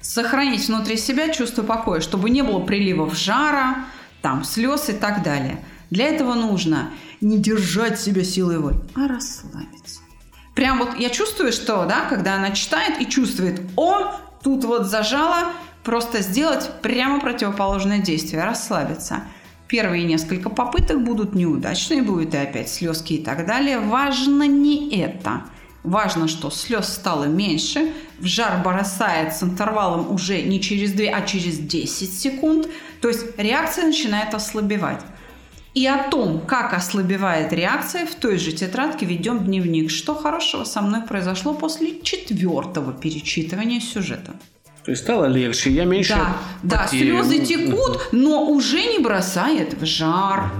сохранить 0.00 0.66
внутри 0.66 0.96
себя 0.96 1.28
чувство 1.28 1.62
покоя, 1.62 2.00
чтобы 2.00 2.28
не 2.28 2.42
было 2.42 2.58
приливов 2.58 3.16
жара, 3.16 3.84
там, 4.22 4.42
слез 4.42 4.88
и 4.88 4.92
так 4.92 5.22
далее. 5.22 5.64
Для 5.90 6.06
этого 6.06 6.34
нужно 6.34 6.90
не 7.20 7.38
держать 7.38 8.00
себя 8.00 8.24
силой 8.24 8.58
воли, 8.58 8.80
а 8.96 9.06
расслабиться. 9.06 10.00
Прям 10.56 10.78
вот 10.78 10.98
я 10.98 11.10
чувствую, 11.10 11.52
что, 11.52 11.84
да, 11.86 12.06
когда 12.08 12.34
она 12.34 12.50
читает 12.50 13.00
и 13.00 13.06
чувствует, 13.06 13.60
о, 13.76 14.18
тут 14.42 14.64
вот 14.64 14.86
зажала, 14.86 15.52
просто 15.84 16.22
сделать 16.22 16.70
прямо 16.82 17.20
противоположное 17.20 17.98
действие, 17.98 18.44
расслабиться. 18.44 19.22
Первые 19.68 20.04
несколько 20.04 20.48
попыток 20.48 21.04
будут 21.04 21.34
неудачные, 21.34 22.02
будет 22.02 22.34
и 22.34 22.38
опять 22.38 22.70
слезки 22.70 23.14
и 23.14 23.22
так 23.22 23.46
далее. 23.46 23.78
Важно 23.78 24.46
не 24.46 24.90
это. 24.98 25.42
Важно, 25.84 26.26
что 26.26 26.50
слез 26.50 26.88
стало 26.88 27.24
меньше, 27.24 27.92
в 28.18 28.26
жар 28.26 28.62
бросает 28.62 29.34
с 29.34 29.42
интервалом 29.42 30.10
уже 30.10 30.42
не 30.42 30.60
через 30.60 30.92
2, 30.92 31.06
а 31.14 31.22
через 31.22 31.58
10 31.58 32.18
секунд. 32.18 32.66
То 33.00 33.08
есть 33.08 33.38
реакция 33.38 33.86
начинает 33.86 34.34
ослабевать. 34.34 35.02
И 35.78 35.86
о 35.86 36.08
том, 36.10 36.40
как 36.40 36.74
ослабевает 36.74 37.52
реакция, 37.52 38.04
в 38.04 38.16
той 38.16 38.36
же 38.36 38.50
тетрадке 38.50 39.06
ведем 39.06 39.44
дневник. 39.44 39.92
Что 39.92 40.16
хорошего 40.16 40.64
со 40.64 40.82
мной 40.82 41.02
произошло 41.02 41.54
после 41.54 42.00
четвертого 42.02 42.92
перечитывания 42.92 43.78
сюжета. 43.78 44.32
То 44.84 44.90
есть 44.90 45.04
стало 45.04 45.26
легче, 45.26 45.70
я 45.70 45.84
меньше 45.84 46.14
Да, 46.14 46.36
да 46.64 46.86
слезы 46.88 47.44
текут, 47.44 48.08
но 48.10 48.46
уже 48.46 48.82
не 48.82 48.98
бросает 48.98 49.80
в 49.80 49.86
жар. 49.86 50.50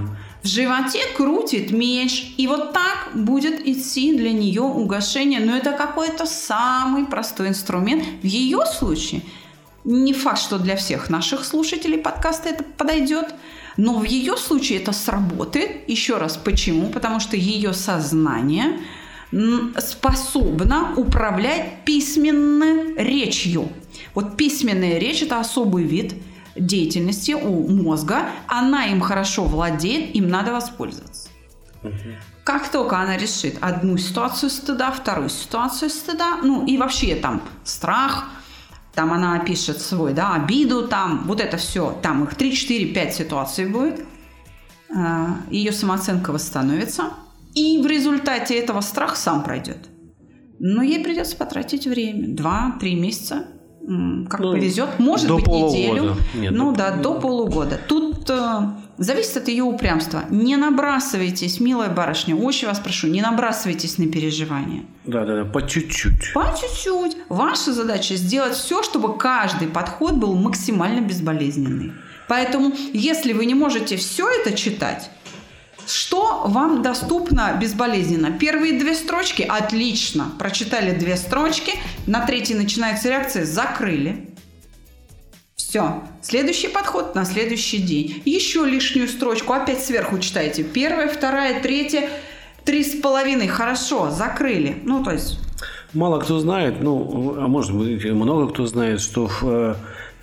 В 0.41 0.47
животе 0.47 1.01
крутит 1.17 1.71
меч, 1.71 2.33
и 2.37 2.47
вот 2.47 2.71
так 2.71 3.09
будет 3.13 3.67
идти 3.67 4.15
для 4.15 4.31
нее 4.31 4.61
угошение. 4.61 5.41
Но 5.41 5.57
это 5.57 5.73
какой-то 5.73 6.25
самый 6.25 7.05
простой 7.05 7.49
инструмент. 7.49 8.05
В 8.21 8.25
ее 8.25 8.61
случае 8.65 9.23
не 9.83 10.13
факт, 10.13 10.39
что 10.39 10.59
для 10.59 10.77
всех 10.77 11.09
наших 11.09 11.43
слушателей 11.43 11.97
подкаста 11.97 12.49
это 12.49 12.63
подойдет, 12.63 13.33
но 13.79 13.99
в 13.99 14.03
ее 14.03 14.35
случае 14.35 14.79
это 14.79 14.91
сработает. 14.91 15.87
Еще 15.87 16.17
раз, 16.17 16.35
почему? 16.35 16.89
Потому 16.89 17.21
что 17.21 17.37
ее 17.37 17.73
сознание 17.73 18.79
способна 19.77 20.93
управлять 20.97 21.85
письменной 21.85 22.95
речью. 22.95 23.69
Вот 24.13 24.35
письменная 24.35 24.97
речь– 24.97 25.21
это 25.23 25.39
особый 25.39 25.85
вид 25.85 26.13
деятельности 26.57 27.31
у 27.31 27.69
мозга. 27.69 28.25
Она 28.47 28.87
им 28.87 28.99
хорошо 28.99 29.45
владеет, 29.45 30.13
им 30.13 30.27
надо 30.27 30.51
воспользоваться. 30.51 31.29
Угу. 31.81 31.93
Как 32.43 32.69
только 32.69 32.97
она 32.97 33.15
решит 33.15 33.55
одну 33.61 33.97
ситуацию 33.97 34.49
стыда, 34.49 34.91
вторую 34.91 35.29
ситуацию 35.29 35.89
стыда, 35.89 36.39
ну 36.43 36.65
и 36.65 36.77
вообще 36.77 37.15
там 37.15 37.41
страх– 37.63 38.27
там 38.93 39.13
она 39.13 39.39
пишет 39.39 39.81
свой, 39.81 40.13
да, 40.13 40.33
обиду, 40.33 40.87
там, 40.87 41.23
вот 41.25 41.39
это 41.41 41.57
все, 41.57 41.97
там 42.01 42.23
их 42.23 42.35
3, 42.35 42.53
4, 42.53 42.85
5 42.87 43.13
ситуаций 43.15 43.65
будет, 43.67 44.05
а, 44.95 45.37
ее 45.49 45.71
самооценка 45.71 46.31
восстановится, 46.31 47.11
и 47.55 47.81
в 47.81 47.87
результате 47.87 48.55
этого 48.55 48.81
страх 48.81 49.15
сам 49.15 49.43
пройдет. 49.43 49.89
Но 50.59 50.81
ей 50.81 51.03
придется 51.03 51.37
потратить 51.37 51.87
время, 51.87 52.27
2-3 52.35 52.95
месяца, 52.95 53.47
как 54.29 54.39
ну, 54.39 54.51
повезет, 54.51 54.99
может 54.99 55.31
быть 55.33 55.45
полугода. 55.45 55.77
неделю, 55.77 56.15
Нет, 56.35 56.51
ну 56.51 56.71
до 56.71 56.77
да, 56.77 56.91
полугода. 56.91 57.01
до 57.01 57.19
полугода. 57.19 57.79
Тут 57.87 58.29
э, 58.29 58.59
зависит 58.99 59.37
от 59.37 59.47
ее 59.47 59.63
упрямства. 59.63 60.25
Не 60.29 60.57
набрасывайтесь, 60.57 61.59
милая 61.59 61.89
барышня, 61.89 62.35
очень 62.35 62.67
вас 62.67 62.79
прошу, 62.79 63.07
не 63.07 63.21
набрасывайтесь 63.21 63.97
на 63.97 64.07
переживания. 64.07 64.83
Да, 65.05 65.25
да, 65.25 65.43
да, 65.43 65.45
по 65.45 65.65
чуть-чуть. 65.65 66.33
По 66.33 66.55
чуть-чуть. 66.59 67.17
Ваша 67.29 67.73
задача 67.73 68.15
сделать 68.15 68.53
все, 68.53 68.83
чтобы 68.83 69.17
каждый 69.17 69.67
подход 69.67 70.13
был 70.13 70.35
максимально 70.35 71.01
безболезненный. 71.01 71.93
Поэтому, 72.27 72.73
если 72.93 73.33
вы 73.33 73.45
не 73.45 73.55
можете 73.55 73.97
все 73.97 74.29
это 74.29 74.55
читать, 74.55 75.09
что 75.87 76.43
вам 76.45 76.83
доступно 76.83 77.57
безболезненно? 77.59 78.31
Первые 78.31 78.77
две 78.77 78.93
строчки– 78.93 79.41
отлично. 79.49 80.31
Прочитали 80.37 80.95
две 80.95 81.17
строчки, 81.17 81.73
на 82.05 82.25
третьей 82.27 82.55
начинается 82.55 83.09
реакция– 83.09 83.45
закрыли. 83.45 84.29
Все. 85.69 86.01
Следующий 86.23 86.67
подход 86.67 87.13
на 87.13 87.25
следующий 87.25 87.77
день. 87.77 88.23
Еще 88.25 88.65
лишнюю 88.65 89.07
строчку 89.07 89.53
опять 89.53 89.79
сверху 89.85 90.17
читайте. 90.17 90.63
Первая, 90.63 91.07
вторая, 91.07 91.61
третья, 91.61 92.09
три 92.65 92.83
с 92.83 92.99
половиной. 92.99 93.45
Хорошо, 93.45 94.09
закрыли. 94.09 94.77
Ну, 94.83 95.03
то 95.03 95.11
есть... 95.11 95.37
Мало 95.93 96.21
кто 96.21 96.39
знает, 96.39 96.81
ну, 96.81 97.35
а 97.37 97.47
может 97.47 97.75
быть, 97.75 98.03
много 98.03 98.51
кто 98.51 98.65
знает, 98.65 98.99
что 98.99 99.27
в, 99.27 99.43
э, 99.43 99.75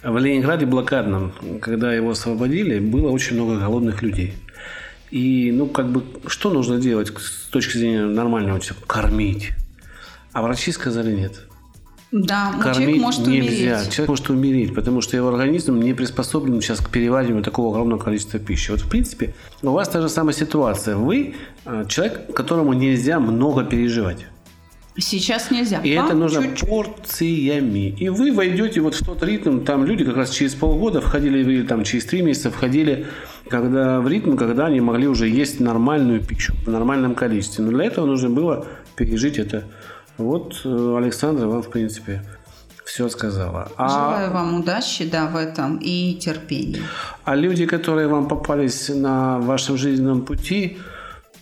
в 0.03 0.19
Ленинграде 0.19 0.67
блокадном, 0.67 1.33
когда 1.63 1.95
его 1.95 2.11
освободили, 2.11 2.81
было 2.81 3.13
очень 3.13 3.37
много 3.37 3.57
голодных 3.57 4.03
людей. 4.03 4.35
И, 5.13 5.53
ну, 5.55 5.67
как 5.67 5.93
бы, 5.93 6.03
что 6.27 6.51
нужно 6.51 6.79
делать 6.79 7.17
с 7.17 7.47
точки 7.51 7.79
зрения 7.79 8.07
нормального 8.07 8.59
человека? 8.59 8.89
Кормить. 8.89 9.53
А 10.33 10.43
врачи 10.43 10.73
сказали 10.73 11.15
нет. 11.15 11.46
Да, 12.25 12.53
Кормить 12.61 12.77
человек 12.77 13.03
может 13.03 13.27
нельзя. 13.27 13.77
умереть. 13.77 13.91
Человек 13.91 14.09
может 14.09 14.31
умереть, 14.31 14.75
потому 14.75 15.01
что 15.01 15.17
его 15.17 15.29
организм 15.29 15.81
не 15.81 15.93
приспособлен 15.93 16.61
сейчас 16.61 16.81
к 16.81 16.89
перевариванию 16.91 17.43
такого 17.43 17.71
огромного 17.71 17.99
количества 18.01 18.41
пищи. 18.41 18.71
Вот, 18.71 18.81
в 18.81 18.89
принципе, 18.89 19.35
у 19.63 19.71
вас 19.71 19.89
та 19.89 20.01
же 20.01 20.09
самая 20.09 20.35
ситуация. 20.35 20.97
Вы 20.97 21.35
э, 21.65 21.85
человек, 21.89 22.35
которому 22.35 22.73
нельзя 22.73 23.21
много 23.21 23.65
переживать. 23.65 24.27
Сейчас 24.99 25.51
нельзя. 25.51 25.81
И 25.83 25.95
Вам 25.95 26.07
это 26.07 26.15
нужно 26.15 26.43
чуть-чуть. 26.43 26.69
порциями. 26.69 27.91
И 27.99 28.09
вы 28.09 28.33
войдете 28.33 28.81
вот 28.81 28.95
в 28.95 29.05
тот 29.05 29.23
ритм, 29.23 29.61
там 29.61 29.85
люди 29.85 30.05
как 30.05 30.17
раз 30.17 30.31
через 30.31 30.55
полгода 30.55 31.03
входили, 31.03 31.41
или 31.41 31.63
там 31.67 31.85
через 31.85 32.07
три 32.07 32.23
месяца 32.23 32.51
входили 32.51 33.07
когда 33.49 34.01
в 34.01 34.09
ритм, 34.09 34.37
когда 34.37 34.67
они 34.67 34.81
могли 34.81 35.07
уже 35.07 35.29
есть 35.29 35.61
нормальную 35.61 36.21
пищу 36.21 36.55
в 36.65 36.71
нормальном 36.71 37.15
количестве. 37.15 37.65
Но 37.65 37.71
для 37.71 37.85
этого 37.85 38.07
нужно 38.07 38.31
было 38.31 38.67
пережить 38.97 39.39
это. 39.39 39.65
Вот 40.19 40.61
э, 40.65 40.97
Александра 40.99 41.47
вам, 41.47 41.63
в 41.63 41.71
принципе, 41.71 42.23
все 42.85 43.09
сказала. 43.09 43.71
А... 43.77 43.89
Желаю 43.89 44.33
вам 44.33 44.61
удачи, 44.61 45.05
да, 45.05 45.27
в 45.27 45.37
этом 45.37 45.77
и 45.79 46.15
терпения. 46.15 46.83
А 47.25 47.35
люди, 47.35 47.67
которые 47.67 48.09
вам 48.09 48.29
попались 48.29 48.89
на 48.89 49.39
вашем 49.39 49.77
жизненном 49.77 50.25
пути, 50.25 50.79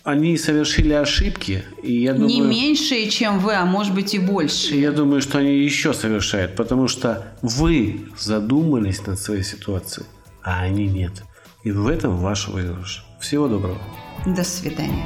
они 0.03 0.37
совершили 0.37 0.93
ошибки, 0.93 1.63
и 1.81 2.01
я 2.01 2.13
думаю... 2.13 2.29
Не 2.29 2.41
меньшие, 2.41 3.09
чем 3.09 3.39
вы, 3.39 3.55
а 3.55 3.65
может 3.65 3.93
быть 3.93 4.13
и 4.13 4.19
больше. 4.19 4.75
Я 4.75 4.91
думаю, 4.91 5.21
что 5.21 5.39
они 5.39 5.57
еще 5.57 5.93
совершают, 5.93 6.55
потому 6.55 6.87
что 6.87 7.25
вы 7.41 8.05
задумались 8.17 9.05
над 9.07 9.19
своей 9.19 9.43
ситуацией, 9.43 10.05
а 10.43 10.61
они 10.61 10.87
нет. 10.87 11.23
И 11.63 11.71
в 11.71 11.87
этом 11.87 12.17
ваш 12.17 12.47
выигрыш. 12.47 13.03
Всего 13.19 13.47
доброго. 13.47 13.79
До 14.27 14.43
свидания. 14.43 15.05